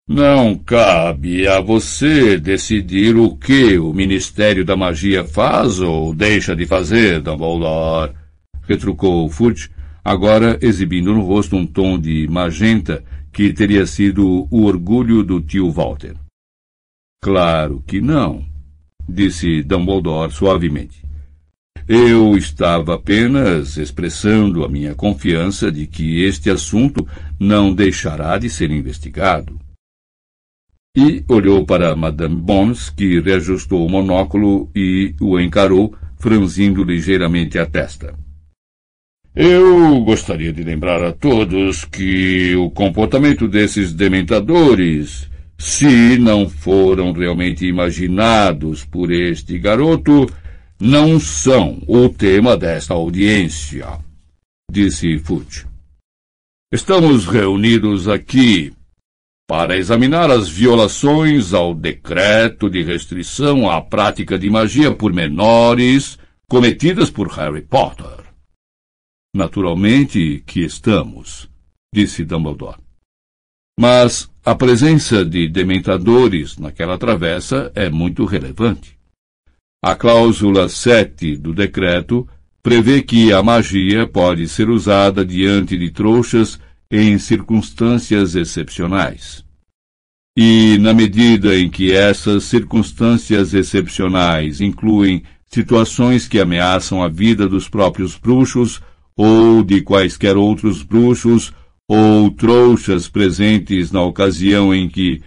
Não 0.08 0.58
cabe 0.58 1.48
a 1.48 1.62
você 1.62 2.40
decidir 2.40 3.16
o 3.16 3.36
que 3.36 3.78
o 3.78 3.94
Ministério 3.94 4.66
da 4.66 4.76
Magia 4.76 5.24
faz 5.24 5.80
ou 5.80 6.16
deixa 6.16 6.56
de 6.56 6.66
fazer, 6.66 7.22
Dumbledore, 7.22 8.14
retrucou 8.68 9.30
Fudge, 9.30 9.70
agora 10.04 10.58
exibindo 10.64 11.14
no 11.14 11.22
rosto 11.22 11.56
um 11.56 11.68
tom 11.68 12.00
de 12.00 12.28
magenta 12.28 13.04
que 13.32 13.54
teria 13.54 13.86
sido 13.86 14.48
o 14.50 14.64
orgulho 14.64 15.24
do 15.24 15.40
tio 15.40 15.70
Walter. 15.70 16.16
Claro 17.22 17.84
que 17.86 18.02
não, 18.02 18.44
disse 19.08 19.62
Dumbledore 19.62 20.32
suavemente. 20.32 21.09
Eu 21.92 22.38
estava 22.38 22.94
apenas 22.94 23.76
expressando 23.76 24.64
a 24.64 24.70
minha 24.70 24.94
confiança 24.94 25.72
de 25.72 25.88
que 25.88 26.22
este 26.22 26.52
assunto 26.52 27.08
não 27.40 27.74
deixará 27.74 28.38
de 28.38 28.48
ser 28.48 28.70
investigado. 28.70 29.60
E 30.96 31.24
olhou 31.28 31.66
para 31.66 31.96
Madame 31.96 32.36
Bones, 32.36 32.92
que 32.92 33.20
reajustou 33.20 33.84
o 33.84 33.90
monóculo 33.90 34.70
e 34.76 35.16
o 35.20 35.40
encarou, 35.40 35.96
franzindo 36.20 36.84
ligeiramente 36.84 37.58
a 37.58 37.66
testa. 37.66 38.14
Eu 39.36 40.00
gostaria 40.02 40.54
de 40.54 40.64
lembrar 40.64 41.04
a 41.04 41.12
todos 41.12 41.86
que 41.86 42.56
o 42.56 42.70
comportamento 42.70 43.48
desses 43.48 43.94
dementadores, 43.94 45.28
se 45.58 46.20
não 46.20 46.48
foram 46.48 47.12
realmente 47.14 47.66
imaginados 47.66 48.86
por 48.86 49.12
este 49.12 49.58
garoto, 49.58 50.28
não 50.80 51.20
são 51.20 51.82
o 51.88 52.08
tema 52.08 52.56
desta 52.56 52.94
audiência, 52.94 54.00
disse 54.72 55.20
Fudge. 55.20 55.68
Estamos 56.72 57.26
reunidos 57.26 58.08
aqui 58.08 58.72
para 59.48 59.76
examinar 59.76 60.30
as 60.32 60.48
violações 60.48 61.54
ao 61.54 61.74
decreto 61.74 62.70
de 62.70 62.84
restrição 62.84 63.70
à 63.70 63.82
prática 63.82 64.38
de 64.38 64.50
magia 64.50 64.94
por 64.96 65.12
menores 65.12 66.18
cometidas 66.48 67.10
por 67.10 67.28
Harry 67.30 67.64
Potter. 67.64 68.26
Naturalmente 69.36 70.44
que 70.46 70.62
estamos, 70.62 71.50
disse 71.94 72.24
Dumbledore. 72.24 72.78
Mas 73.78 74.30
a 74.46 74.56
presença 74.56 75.26
de 75.26 75.48
dementadores 75.48 76.58
naquela 76.58 76.98
travessa 76.98 77.72
é 77.76 77.90
muito 77.90 78.26
relevante. 78.26 78.99
A 79.82 79.96
cláusula 79.96 80.68
7 80.68 81.38
do 81.38 81.54
decreto 81.54 82.28
prevê 82.62 83.02
que 83.02 83.32
a 83.32 83.42
magia 83.42 84.06
pode 84.06 84.46
ser 84.50 84.70
usada 84.70 85.24
diante 85.24 85.78
de 85.78 85.90
trouxas 85.90 86.60
em 86.92 87.18
circunstâncias 87.18 88.36
excepcionais. 88.36 89.42
E, 90.38 90.78
na 90.80 90.94
medida 90.94 91.58
em 91.58 91.70
que 91.70 91.94
essas 91.94 92.44
circunstâncias 92.44 93.54
excepcionais 93.54 94.60
incluem 94.60 95.24
situações 95.48 96.28
que 96.28 96.42
ameaçam 96.42 97.02
a 97.02 97.08
vida 97.08 97.48
dos 97.48 97.70
próprios 97.70 98.18
bruxos 98.18 98.82
ou 99.16 99.64
de 99.64 99.82
quaisquer 99.82 100.36
outros 100.36 100.84
bruxos 100.84 101.54
ou 101.88 102.30
trouxas 102.32 103.08
presentes 103.08 103.94
na 103.94 104.02
ocasião 104.02 104.76
em 104.76 104.90
que 104.90 105.22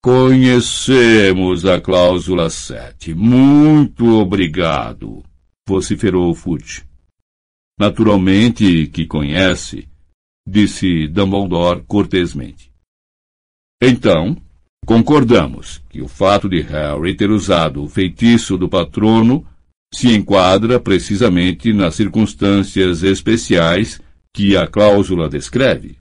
Conhecemos 0.00 1.66
a 1.66 1.80
cláusula 1.80 2.48
sete. 2.50 3.12
Muito 3.12 4.06
obrigado, 4.20 5.24
vociferou 5.68 6.32
Fudge. 6.36 6.84
Naturalmente 7.76 8.86
que 8.86 9.06
conhece, 9.06 9.88
disse 10.46 11.08
Dumbledore 11.08 11.82
cortesmente. 11.82 12.70
Então, 13.82 14.36
concordamos 14.86 15.82
que 15.88 16.00
o 16.00 16.06
fato 16.06 16.48
de 16.48 16.60
Harry 16.60 17.16
ter 17.16 17.30
usado 17.30 17.82
o 17.82 17.88
feitiço 17.88 18.56
do 18.56 18.68
patrono 18.68 19.44
se 19.92 20.14
enquadra 20.14 20.78
precisamente 20.78 21.72
nas 21.72 21.96
circunstâncias 21.96 23.02
especiais 23.02 24.00
que 24.32 24.56
a 24.56 24.64
cláusula 24.68 25.28
descreve. 25.28 25.98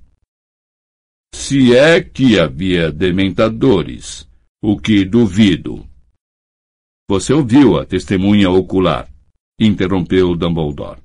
Se 1.33 1.75
é 1.75 2.01
que 2.01 2.39
havia 2.39 2.91
dementadores, 2.91 4.27
o 4.61 4.77
que 4.77 5.05
duvido. 5.05 5.85
Você 7.09 7.33
ouviu 7.33 7.77
a 7.77 7.85
testemunha 7.85 8.49
ocular, 8.49 9.07
interrompeu 9.59 10.35
Dumbledore. 10.35 11.01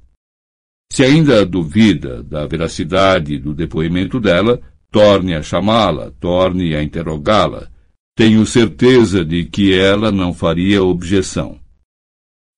Se 0.92 1.04
ainda 1.04 1.46
duvida 1.46 2.22
da 2.22 2.46
veracidade 2.46 3.38
do 3.38 3.54
depoimento 3.54 4.20
dela, 4.20 4.60
torne 4.90 5.34
a 5.34 5.42
chamá-la, 5.42 6.10
torne 6.20 6.74
a 6.74 6.82
interrogá-la. 6.82 7.70
Tenho 8.14 8.44
certeza 8.44 9.24
de 9.24 9.46
que 9.46 9.72
ela 9.72 10.12
não 10.12 10.34
faria 10.34 10.82
objeção. 10.82 11.58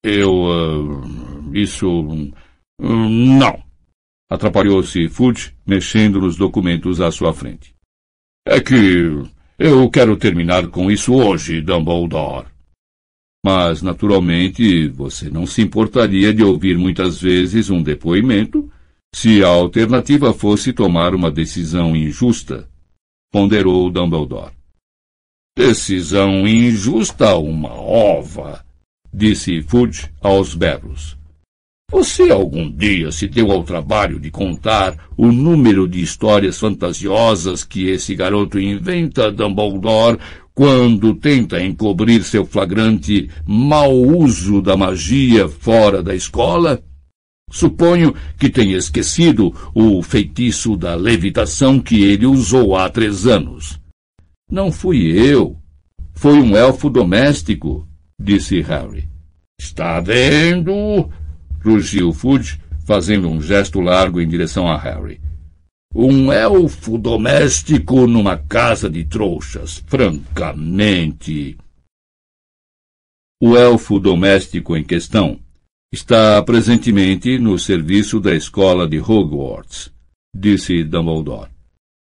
Eu. 0.03 0.33
Uh, 0.43 1.55
isso. 1.55 1.87
Uh, 1.89 3.09
não. 3.09 3.63
Atrapalhou-se 4.29 5.07
Fudge, 5.07 5.53
mexendo 5.65 6.19
nos 6.19 6.35
documentos 6.35 6.99
à 6.99 7.11
sua 7.11 7.33
frente. 7.33 7.75
É 8.47 8.59
que 8.59 9.23
eu 9.57 9.89
quero 9.89 10.17
terminar 10.17 10.67
com 10.67 10.91
isso 10.91 11.13
hoje, 11.13 11.61
Dumbledore. 11.61 12.47
Mas, 13.45 13.81
naturalmente, 13.81 14.87
você 14.87 15.29
não 15.29 15.45
se 15.45 15.61
importaria 15.61 16.33
de 16.33 16.43
ouvir 16.43 16.77
muitas 16.77 17.21
vezes 17.21 17.69
um 17.69 17.81
depoimento 17.81 18.71
se 19.13 19.43
a 19.43 19.47
alternativa 19.47 20.33
fosse 20.33 20.73
tomar 20.73 21.15
uma 21.15 21.31
decisão 21.31 21.95
injusta, 21.95 22.67
ponderou 23.31 23.89
Dumbledore. 23.89 24.53
Decisão 25.57 26.45
injusta, 26.45 27.35
uma 27.37 27.71
ova, 27.71 28.65
disse 29.13 29.61
Fudge 29.61 30.11
aos 30.19 30.53
berros. 30.53 31.15
Você 31.91 32.31
algum 32.31 32.69
dia 32.69 33.11
se 33.11 33.27
deu 33.27 33.51
ao 33.51 33.63
trabalho 33.63 34.19
de 34.19 34.31
contar 34.31 34.97
o 35.15 35.31
número 35.31 35.87
de 35.87 36.01
histórias 36.01 36.59
fantasiosas 36.59 37.63
que 37.63 37.87
esse 37.89 38.15
garoto 38.15 38.59
inventa, 38.59 39.31
Dumbledore, 39.31 40.19
quando 40.53 41.13
tenta 41.13 41.61
encobrir 41.61 42.23
seu 42.23 42.45
flagrante 42.45 43.29
mau 43.45 43.93
uso 43.93 44.61
da 44.61 44.75
magia 44.75 45.47
fora 45.47 46.01
da 46.01 46.15
escola? 46.15 46.81
Suponho 47.51 48.15
que 48.39 48.49
tenha 48.49 48.75
esquecido 48.75 49.53
o 49.75 50.01
feitiço 50.01 50.75
da 50.75 50.95
levitação 50.95 51.79
que 51.79 52.03
ele 52.03 52.25
usou 52.25 52.75
há 52.75 52.89
três 52.89 53.27
anos. 53.27 53.79
Não 54.49 54.71
fui 54.71 55.11
eu. 55.11 55.55
Foi 56.15 56.33
um 56.33 56.57
elfo 56.57 56.89
doméstico, 56.89 57.87
disse 58.19 58.59
Harry. 58.61 59.07
Está 59.59 59.99
vendo? 59.99 61.09
Rugiu 61.65 62.13
Fudge, 62.13 62.59
fazendo 62.85 63.27
um 63.27 63.41
gesto 63.41 63.79
largo 63.81 64.21
em 64.21 64.27
direção 64.27 64.67
a 64.67 64.77
Harry. 64.77 65.19
Um 65.93 66.31
elfo 66.31 66.97
doméstico 66.97 68.05
numa 68.05 68.37
casa 68.37 68.89
de 68.89 69.03
trouxas, 69.05 69.83
francamente. 69.87 71.57
O 73.41 73.57
elfo 73.57 73.99
doméstico 73.99 74.77
em 74.77 74.83
questão 74.83 75.39
está 75.91 76.41
presentemente 76.43 77.39
no 77.39 77.57
serviço 77.57 78.19
da 78.19 78.35
escola 78.35 78.87
de 78.87 78.99
Hogwarts, 78.99 79.91
disse 80.35 80.83
Dumbledore. 80.83 81.49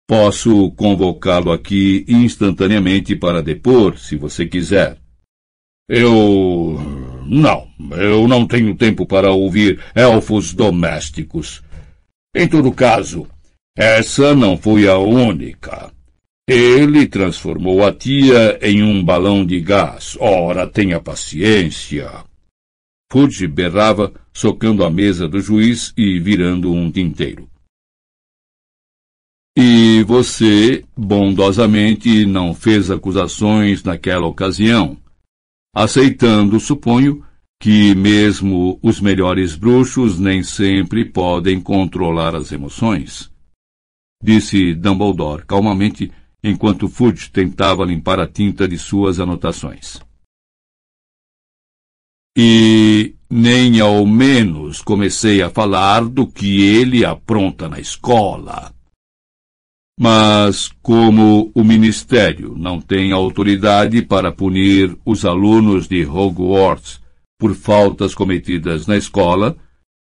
Posso 0.08 0.70
convocá-lo 0.72 1.50
aqui 1.50 2.04
instantaneamente 2.08 3.16
para 3.16 3.42
depor, 3.42 3.98
se 3.98 4.16
você 4.16 4.46
quiser. 4.46 4.98
Eu 5.88 6.76
não, 7.26 7.65
eu 7.92 8.26
não 8.26 8.46
tenho 8.46 8.74
tempo 8.74 9.06
para 9.06 9.30
ouvir 9.32 9.80
elfos 9.94 10.54
domésticos. 10.54 11.62
Em 12.34 12.48
todo 12.48 12.72
caso, 12.72 13.26
essa 13.76 14.34
não 14.34 14.56
foi 14.56 14.88
a 14.88 14.98
única. 14.98 15.90
Ele 16.48 17.06
transformou 17.06 17.84
a 17.84 17.92
tia 17.92 18.58
em 18.62 18.82
um 18.82 19.04
balão 19.04 19.44
de 19.44 19.60
gás. 19.60 20.16
Ora, 20.20 20.66
tenha 20.66 21.00
paciência. 21.00 22.24
Fudge 23.10 23.46
berrava, 23.46 24.12
socando 24.32 24.84
a 24.84 24.90
mesa 24.90 25.28
do 25.28 25.40
juiz 25.40 25.92
e 25.96 26.18
virando 26.20 26.72
um 26.72 26.90
tinteiro. 26.90 27.48
E 29.58 30.02
você, 30.04 30.84
bondosamente, 30.96 32.26
não 32.26 32.54
fez 32.54 32.90
acusações 32.90 33.82
naquela 33.82 34.26
ocasião, 34.26 34.98
aceitando, 35.74 36.60
suponho, 36.60 37.24
que 37.60 37.94
mesmo 37.94 38.78
os 38.82 39.00
melhores 39.00 39.56
bruxos 39.56 40.18
nem 40.18 40.42
sempre 40.42 41.04
podem 41.04 41.60
controlar 41.60 42.34
as 42.34 42.52
emoções. 42.52 43.30
Disse 44.22 44.74
Dumbledore 44.74 45.44
calmamente, 45.46 46.12
enquanto 46.42 46.88
Fudge 46.88 47.30
tentava 47.30 47.84
limpar 47.84 48.20
a 48.20 48.26
tinta 48.26 48.68
de 48.68 48.78
suas 48.78 49.18
anotações. 49.18 50.00
E 52.36 53.14
nem 53.30 53.80
ao 53.80 54.04
menos 54.06 54.82
comecei 54.82 55.42
a 55.42 55.50
falar 55.50 56.04
do 56.04 56.26
que 56.26 56.60
ele 56.60 57.04
apronta 57.04 57.68
na 57.68 57.80
escola. 57.80 58.72
Mas, 59.98 60.68
como 60.82 61.50
o 61.54 61.64
Ministério 61.64 62.54
não 62.54 62.78
tem 62.78 63.12
autoridade 63.12 64.02
para 64.02 64.30
punir 64.30 64.96
os 65.06 65.24
alunos 65.24 65.88
de 65.88 66.04
Hogwarts 66.04 67.00
por 67.38 67.54
faltas 67.54 68.14
cometidas 68.14 68.86
na 68.86 68.96
escola, 68.96 69.56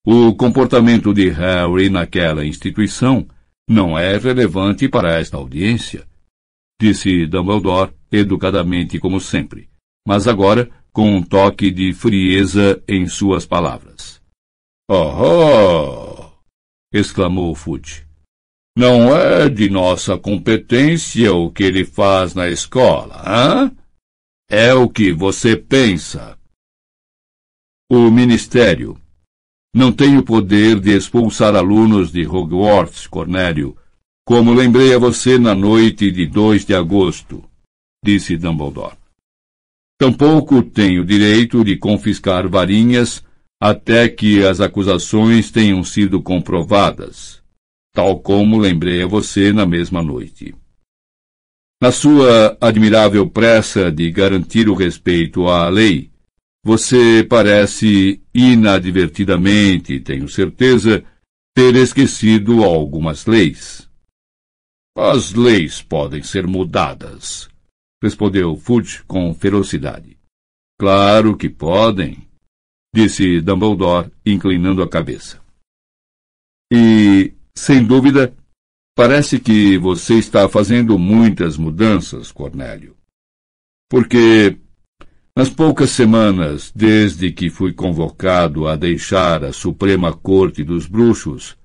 o 0.06 0.36
comportamento 0.36 1.14
de 1.14 1.30
Harry 1.30 1.90
naquela 1.90 2.46
instituição 2.46 3.28
não 3.68 3.98
é 3.98 4.18
relevante 4.18 4.88
para 4.88 5.20
esta 5.20 5.38
audiência, 5.38 6.08
disse 6.80 7.26
Dumbledore 7.26 7.94
educadamente 8.12 9.00
como 9.00 9.20
sempre, 9.20 9.70
mas 10.08 10.28
agora 10.28 10.70
com 10.92 11.16
um 11.16 11.22
toque 11.22 11.72
de 11.72 11.94
frieza 11.94 12.82
em 12.88 13.08
suas 13.08 13.46
palavras. 13.46 14.22
Oh! 14.90 16.30
exclamou 16.94 17.54
Fudge. 17.56 18.06
Não 18.78 19.16
é 19.16 19.50
de 19.50 19.70
nossa 19.70 20.18
competência 20.18 21.34
o 21.34 21.50
que 21.50 21.64
ele 21.64 21.86
faz 21.86 22.34
na 22.34 22.50
escola, 22.50 23.24
hã? 23.26 23.72
É 24.50 24.74
o 24.74 24.88
que 24.88 25.12
você 25.12 25.56
pensa. 25.56 26.38
O 27.90 28.10
Ministério 28.10 28.98
não 29.74 29.92
tem 29.92 30.18
o 30.18 30.24
poder 30.24 30.80
de 30.80 30.96
expulsar 30.96 31.56
alunos 31.56 32.12
de 32.12 32.26
Hogwarts, 32.26 33.08
Cornélio, 33.08 33.76
como 34.26 34.54
lembrei 34.54 34.94
a 34.94 34.98
você 34.98 35.38
na 35.38 35.54
noite 35.54 36.10
de 36.12 36.26
2 36.26 36.66
de 36.66 36.74
agosto, 36.74 37.44
disse 38.04 38.38
Dumbledore. 38.38 38.98
Tampouco 40.00 40.64
tem 40.64 41.00
o 41.00 41.06
direito 41.06 41.64
de 41.64 41.78
confiscar 41.78 42.50
varinhas 42.50 43.24
até 43.62 44.10
que 44.10 44.46
as 44.46 44.60
acusações 44.60 45.52
tenham 45.52 45.84
sido 45.84 46.22
comprovadas 46.22 47.44
tal 47.96 48.20
como 48.20 48.58
lembrei 48.58 49.02
a 49.02 49.08
você 49.08 49.54
na 49.54 49.66
mesma 49.66 50.04
noite. 50.04 50.54
Na 51.82 51.94
sua 51.94 52.58
admirável 52.60 53.28
pressa 53.30 53.90
de 53.90 54.12
garantir 54.12 54.68
o 54.68 54.74
respeito 54.74 55.48
à 55.48 55.70
lei, 55.70 56.12
você 56.66 57.24
parece 57.24 58.20
inadvertidamente, 58.34 60.00
tenho 60.00 60.28
certeza, 60.28 61.06
ter 61.56 61.76
esquecido 61.76 62.64
algumas 62.64 63.28
leis. 63.28 63.88
As 64.98 65.32
leis 65.34 65.84
podem 65.84 66.24
ser 66.24 66.48
mudadas, 66.48 67.48
respondeu 68.02 68.56
Fudge 68.56 69.04
com 69.04 69.32
ferocidade. 69.36 70.18
Claro 70.80 71.38
que 71.38 71.50
podem, 71.50 72.28
disse 72.92 73.42
Dumbledore, 73.42 74.12
inclinando 74.26 74.82
a 74.82 74.90
cabeça. 74.90 75.40
E, 76.74 77.32
sem 77.54 77.86
dúvida, 77.86 78.36
parece 78.96 79.40
que 79.40 79.78
você 79.78 80.16
está 80.16 80.50
fazendo 80.50 80.98
muitas 80.98 81.58
mudanças, 81.58 82.32
Cornélio. 82.32 82.98
Porque, 83.88 84.58
nas 85.36 85.50
poucas 85.50 85.90
semanas 85.90 86.72
desde 86.74 87.30
que 87.30 87.50
fui 87.50 87.74
convocado 87.74 88.68
a 88.68 88.76
deixar 88.78 89.44
a 89.44 89.52
Suprema 89.52 90.16
Corte 90.16 90.64
dos 90.64 90.88
Bruxos, 90.88 91.58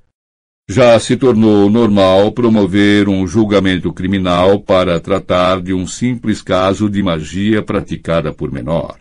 já 0.68 0.98
se 0.98 1.16
tornou 1.16 1.70
normal 1.70 2.32
promover 2.32 3.08
um 3.08 3.26
julgamento 3.26 3.92
criminal 3.92 4.60
para 4.60 5.00
tratar 5.00 5.60
de 5.60 5.72
um 5.72 5.86
simples 5.86 6.42
caso 6.42 6.90
de 6.90 7.02
magia 7.02 7.62
praticada 7.62 8.32
por 8.32 8.50
menor. 8.50 8.98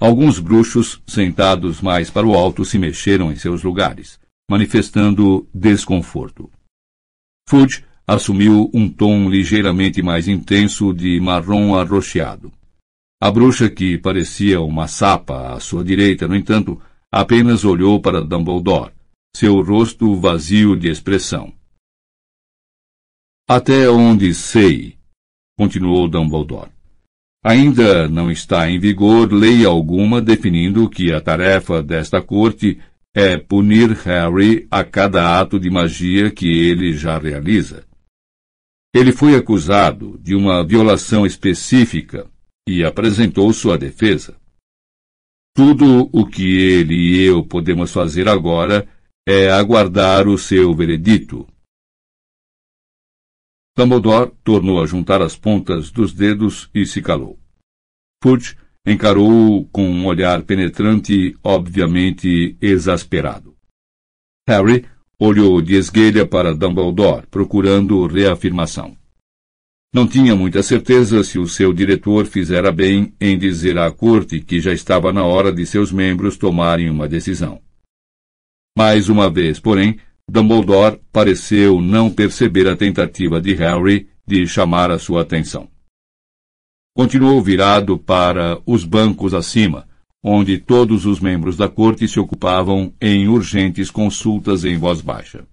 Alguns 0.00 0.38
bruxos, 0.38 1.02
sentados 1.06 1.80
mais 1.80 2.10
para 2.10 2.26
o 2.26 2.34
alto, 2.34 2.64
se 2.64 2.78
mexeram 2.78 3.32
em 3.32 3.36
seus 3.36 3.62
lugares, 3.62 4.18
manifestando 4.50 5.48
desconforto. 5.54 6.50
Fudge 7.48 7.84
assumiu 8.06 8.70
um 8.74 8.88
tom 8.88 9.28
ligeiramente 9.28 10.02
mais 10.02 10.28
intenso 10.28 10.92
de 10.92 11.18
marrom 11.20 11.74
arroxeado. 11.74 12.52
A 13.20 13.30
bruxa, 13.30 13.70
que 13.70 13.96
parecia 13.96 14.60
uma 14.60 14.86
sapa 14.86 15.54
à 15.54 15.60
sua 15.60 15.82
direita, 15.82 16.28
no 16.28 16.36
entanto, 16.36 16.80
apenas 17.10 17.64
olhou 17.64 18.00
para 18.00 18.20
Dumbledore, 18.20 18.92
seu 19.34 19.62
rosto 19.62 20.14
vazio 20.16 20.76
de 20.76 20.88
expressão. 20.88 21.52
Até 23.48 23.88
onde 23.88 24.34
sei, 24.34 24.96
continuou 25.58 26.08
Dumbledore. 26.08 26.70
Ainda 27.42 28.08
não 28.08 28.30
está 28.30 28.70
em 28.70 28.78
vigor 28.78 29.32
lei 29.32 29.64
alguma 29.64 30.20
definindo 30.20 30.88
que 30.88 31.12
a 31.12 31.20
tarefa 31.20 31.82
desta 31.82 32.22
corte 32.22 32.78
é 33.14 33.36
punir 33.36 33.92
Harry 34.04 34.66
a 34.70 34.82
cada 34.82 35.38
ato 35.38 35.60
de 35.60 35.70
magia 35.70 36.30
que 36.30 36.46
ele 36.46 36.94
já 36.94 37.18
realiza. 37.18 37.84
Ele 38.94 39.10
foi 39.10 39.34
acusado 39.34 40.16
de 40.18 40.36
uma 40.36 40.64
violação 40.64 41.26
específica 41.26 42.30
e 42.68 42.84
apresentou 42.84 43.52
sua 43.52 43.76
defesa. 43.76 44.40
Tudo 45.52 46.08
o 46.12 46.24
que 46.24 46.56
ele 46.56 46.94
e 46.94 47.24
eu 47.24 47.44
podemos 47.44 47.92
fazer 47.92 48.28
agora 48.28 48.88
é 49.26 49.50
aguardar 49.50 50.28
o 50.28 50.38
seu 50.38 50.72
veredito. 50.74 51.44
Dumbledore 53.76 54.30
tornou 54.44 54.80
a 54.80 54.86
juntar 54.86 55.20
as 55.20 55.36
pontas 55.36 55.90
dos 55.90 56.12
dedos 56.12 56.70
e 56.72 56.86
se 56.86 57.02
calou. 57.02 57.36
Fudge 58.22 58.56
encarou-o 58.86 59.64
com 59.70 59.90
um 59.90 60.06
olhar 60.06 60.42
penetrante, 60.44 61.36
obviamente 61.42 62.56
exasperado. 62.60 63.56
Harry 64.48 64.86
olhou 65.24 65.60
de 65.62 65.74
esguelha 65.74 66.26
para 66.26 66.54
Dumbledore, 66.54 67.26
procurando 67.30 68.06
reafirmação. 68.06 68.96
Não 69.92 70.06
tinha 70.06 70.36
muita 70.36 70.62
certeza 70.62 71.22
se 71.22 71.38
o 71.38 71.46
seu 71.46 71.72
diretor 71.72 72.26
fizera 72.26 72.70
bem 72.70 73.14
em 73.20 73.38
dizer 73.38 73.78
à 73.78 73.90
corte 73.90 74.40
que 74.40 74.60
já 74.60 74.72
estava 74.72 75.12
na 75.12 75.24
hora 75.24 75.52
de 75.52 75.64
seus 75.64 75.92
membros 75.92 76.36
tomarem 76.36 76.90
uma 76.90 77.08
decisão. 77.08 77.60
Mais 78.76 79.08
uma 79.08 79.30
vez, 79.30 79.60
porém, 79.60 79.98
Dumbledore 80.28 81.00
pareceu 81.12 81.80
não 81.80 82.10
perceber 82.10 82.68
a 82.68 82.76
tentativa 82.76 83.40
de 83.40 83.54
Harry 83.54 84.08
de 84.26 84.46
chamar 84.46 84.90
a 84.90 84.98
sua 84.98 85.22
atenção. 85.22 85.68
Continuou 86.96 87.40
virado 87.40 87.98
para 87.98 88.60
os 88.66 88.84
bancos 88.84 89.32
acima, 89.32 89.86
onde 90.26 90.56
todos 90.56 91.04
os 91.04 91.20
membros 91.20 91.54
da 91.54 91.68
corte 91.68 92.08
se 92.08 92.18
ocupavam 92.18 92.94
em 92.98 93.28
urgentes 93.28 93.90
consultas 93.90 94.64
em 94.64 94.78
voz 94.78 95.02
baixa. 95.02 95.46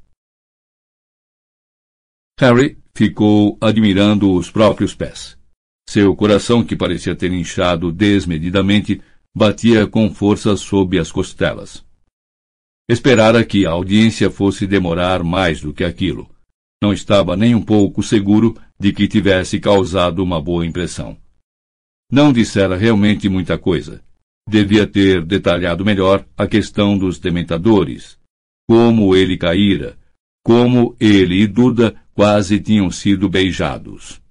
Harry 2.40 2.78
ficou 2.96 3.58
admirando 3.60 4.34
os 4.34 4.50
próprios 4.50 4.96
pés. 4.96 5.38
Seu 5.90 6.16
coração, 6.16 6.64
que 6.64 6.74
parecia 6.74 7.14
ter 7.14 7.34
inchado 7.34 7.92
desmedidamente, 7.92 9.02
batia 9.36 9.86
com 9.86 10.10
força 10.10 10.56
sob 10.56 10.98
as 10.98 11.12
costelas. 11.12 11.86
Esperara 12.90 13.44
que 13.44 13.66
a 13.66 13.72
audiência 13.72 14.32
fosse 14.32 14.66
demorar 14.66 15.22
mais 15.22 15.60
do 15.60 15.74
que 15.74 15.84
aquilo. 15.84 16.34
Não 16.82 16.94
estava 16.94 17.36
nem 17.36 17.54
um 17.54 17.62
pouco 17.62 18.02
seguro 18.02 18.58
de 18.80 18.94
que 18.94 19.08
tivesse 19.08 19.60
causado 19.60 20.24
uma 20.24 20.42
boa 20.42 20.66
impressão. 20.66 21.18
Não 22.10 22.32
dissera 22.32 22.78
realmente 22.78 23.28
muita 23.28 23.58
coisa. 23.58 24.02
Devia 24.48 24.88
ter 24.88 25.24
detalhado 25.24 25.86
melhor 25.86 26.26
a 26.38 26.48
questão 26.48 26.98
dos 26.98 27.20
dementadores, 27.20 28.18
como 28.68 29.16
ele 29.16 29.38
caíra, 29.38 29.98
como 30.44 30.96
ele 31.00 31.42
e 31.42 31.48
Duda 31.48 31.96
quase 32.14 32.60
tinham 32.60 32.90
sido 32.92 33.30
beijados. 33.30 34.22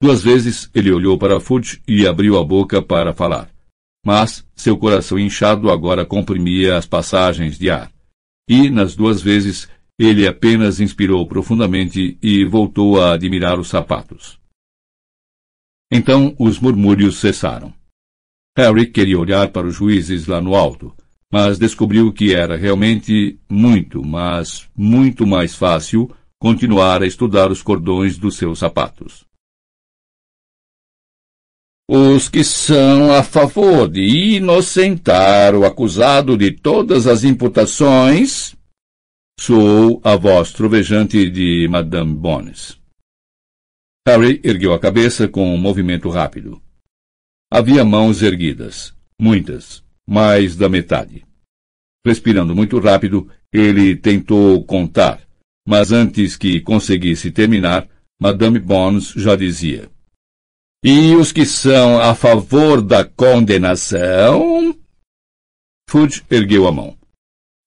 Duas 0.00 0.22
vezes 0.22 0.70
ele 0.74 0.90
olhou 0.90 1.18
para 1.18 1.40
Fudge 1.40 1.80
e 1.86 2.06
abriu 2.06 2.38
a 2.38 2.44
boca 2.44 2.82
para 2.82 3.12
falar 3.12 3.52
mas 4.04 4.46
seu 4.54 4.76
coração 4.76 5.18
inchado 5.18 5.70
agora 5.70 6.04
comprimia 6.04 6.76
as 6.76 6.86
passagens 6.86 7.56
de 7.58 7.70
ar. 7.70 7.90
E, 8.48 8.68
nas 8.68 8.96
duas 8.96 9.22
vezes, 9.22 9.68
ele 9.98 10.26
apenas 10.26 10.80
inspirou 10.80 11.26
profundamente 11.26 12.18
e 12.20 12.44
voltou 12.44 13.00
a 13.00 13.14
admirar 13.14 13.58
os 13.58 13.68
sapatos. 13.68 14.40
Então 15.90 16.34
os 16.38 16.58
murmúrios 16.58 17.18
cessaram. 17.18 17.72
Harry 18.56 18.86
queria 18.86 19.18
olhar 19.18 19.48
para 19.48 19.66
os 19.66 19.74
juízes 19.74 20.26
lá 20.26 20.40
no 20.40 20.54
alto, 20.54 20.94
mas 21.30 21.58
descobriu 21.58 22.12
que 22.12 22.34
era 22.34 22.56
realmente 22.56 23.38
muito, 23.48 24.04
mas 24.04 24.68
muito 24.76 25.26
mais 25.26 25.54
fácil 25.54 26.10
continuar 26.38 27.02
a 27.02 27.06
estudar 27.06 27.50
os 27.50 27.62
cordões 27.62 28.18
dos 28.18 28.36
seus 28.36 28.58
sapatos. 28.58 29.24
os 31.94 32.26
que 32.26 32.42
são 32.42 33.12
a 33.12 33.22
favor 33.22 33.86
de 33.86 34.36
inocentar 34.36 35.54
o 35.54 35.66
acusado 35.66 36.38
de 36.38 36.50
todas 36.50 37.06
as 37.06 37.22
imputações, 37.22 38.56
soou 39.38 40.00
a 40.02 40.16
voz 40.16 40.52
trovejante 40.52 41.28
de 41.28 41.68
Madame 41.68 42.14
Bones. 42.14 42.78
Harry 44.08 44.40
ergueu 44.42 44.72
a 44.72 44.78
cabeça 44.78 45.28
com 45.28 45.54
um 45.54 45.58
movimento 45.58 46.08
rápido. 46.08 46.62
Havia 47.54 47.84
mãos 47.84 48.22
erguidas, 48.22 48.94
muitas, 49.20 49.84
mais 50.08 50.56
da 50.56 50.70
metade. 50.70 51.22
Respirando 52.02 52.56
muito 52.56 52.78
rápido, 52.78 53.28
ele 53.52 53.94
tentou 53.94 54.64
contar, 54.64 55.20
mas 55.68 55.92
antes 55.92 56.34
que 56.34 56.62
conseguisse 56.62 57.30
terminar, 57.30 57.86
Madame 58.18 58.58
Bones 58.58 59.08
já 59.10 59.36
dizia: 59.36 59.90
e 60.82 61.14
os 61.14 61.30
que 61.30 61.44
são 61.44 62.00
a 62.00 62.14
favor 62.14 62.80
da 62.80 63.04
condenação? 63.04 64.74
Fudge 65.90 66.24
ergueu 66.30 66.66
a 66.66 66.72
mão. 66.72 66.96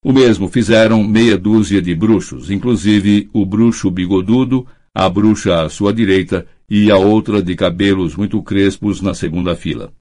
O 0.04 0.12
mesmo 0.12 0.48
fizeram 0.48 1.04
meia 1.04 1.38
dúzia 1.38 1.80
de 1.80 1.94
bruxos, 1.94 2.50
inclusive 2.50 3.30
o 3.32 3.46
bruxo 3.46 3.92
bigodudo, 3.92 4.68
a 4.96 5.08
bruxa 5.08 5.62
à 5.62 5.70
sua 5.70 5.94
direita 5.94 6.48
e 6.70 6.90
a 6.92 6.98
outra 6.98 7.42
de 7.42 7.56
cabelos 7.56 8.16
muito 8.16 8.42
crespos 8.42 9.02
na 9.02 9.14
segunda 9.14 9.56
fila. 9.56 9.94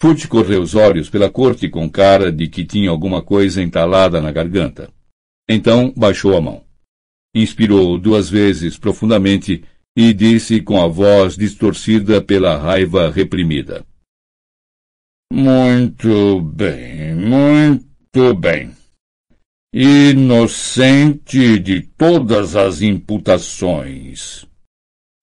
Fudge 0.00 0.26
correu 0.26 0.62
os 0.62 0.74
olhos 0.74 1.10
pela 1.10 1.30
corte 1.30 1.68
com 1.68 1.88
cara 1.90 2.32
de 2.32 2.48
que 2.48 2.64
tinha 2.64 2.88
alguma 2.88 3.22
coisa 3.22 3.62
entalada 3.62 4.20
na 4.20 4.32
garganta. 4.32 4.90
Então 5.48 5.92
baixou 5.94 6.36
a 6.36 6.40
mão. 6.40 6.64
Inspirou 7.34 7.98
duas 7.98 8.30
vezes 8.30 8.78
profundamente 8.78 9.62
e 9.96 10.14
disse 10.14 10.62
com 10.62 10.80
a 10.80 10.88
voz 10.88 11.36
distorcida 11.36 12.22
pela 12.22 12.56
raiva 12.56 13.10
reprimida. 13.10 13.84
Muito 15.32 16.40
bem, 16.40 17.14
muito 17.14 18.34
bem. 18.34 18.72
Inocente 19.72 21.58
de 21.58 21.82
todas 21.82 22.56
as 22.56 22.82
imputações. 22.82 24.49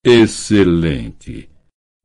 Excelente, 0.09 1.49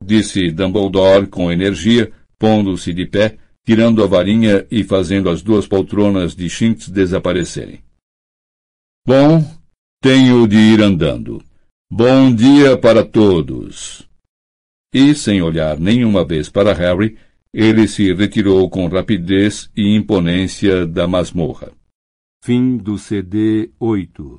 disse 0.03 0.51
Dumbledore 0.51 1.27
com 1.27 1.51
energia, 1.51 2.11
pondo-se 2.37 2.93
de 2.93 3.05
pé, 3.05 3.37
tirando 3.65 4.03
a 4.03 4.07
varinha 4.07 4.67
e 4.69 4.83
fazendo 4.83 5.29
as 5.29 5.41
duas 5.41 5.65
poltronas 5.65 6.35
de 6.35 6.49
Shinx 6.49 6.89
desaparecerem. 6.89 7.81
Bom, 9.07 9.43
Tenho 10.03 10.45
de 10.49 10.57
ir 10.57 10.81
andando. 10.81 11.41
Bom 11.89 12.35
dia 12.35 12.77
para 12.77 13.05
todos. 13.05 14.05
E, 14.93 15.15
sem 15.15 15.41
olhar 15.41 15.79
nenhuma 15.79 16.25
vez 16.25 16.49
para 16.49 16.73
Harry, 16.73 17.17
ele 17.53 17.87
se 17.87 18.13
retirou 18.13 18.69
com 18.69 18.85
rapidez 18.89 19.71
e 19.73 19.95
imponência 19.95 20.85
da 20.85 21.07
masmorra. 21.07 21.71
Fim 22.43 22.75
do 22.75 22.97
CD 22.97 23.71
8 23.79 24.29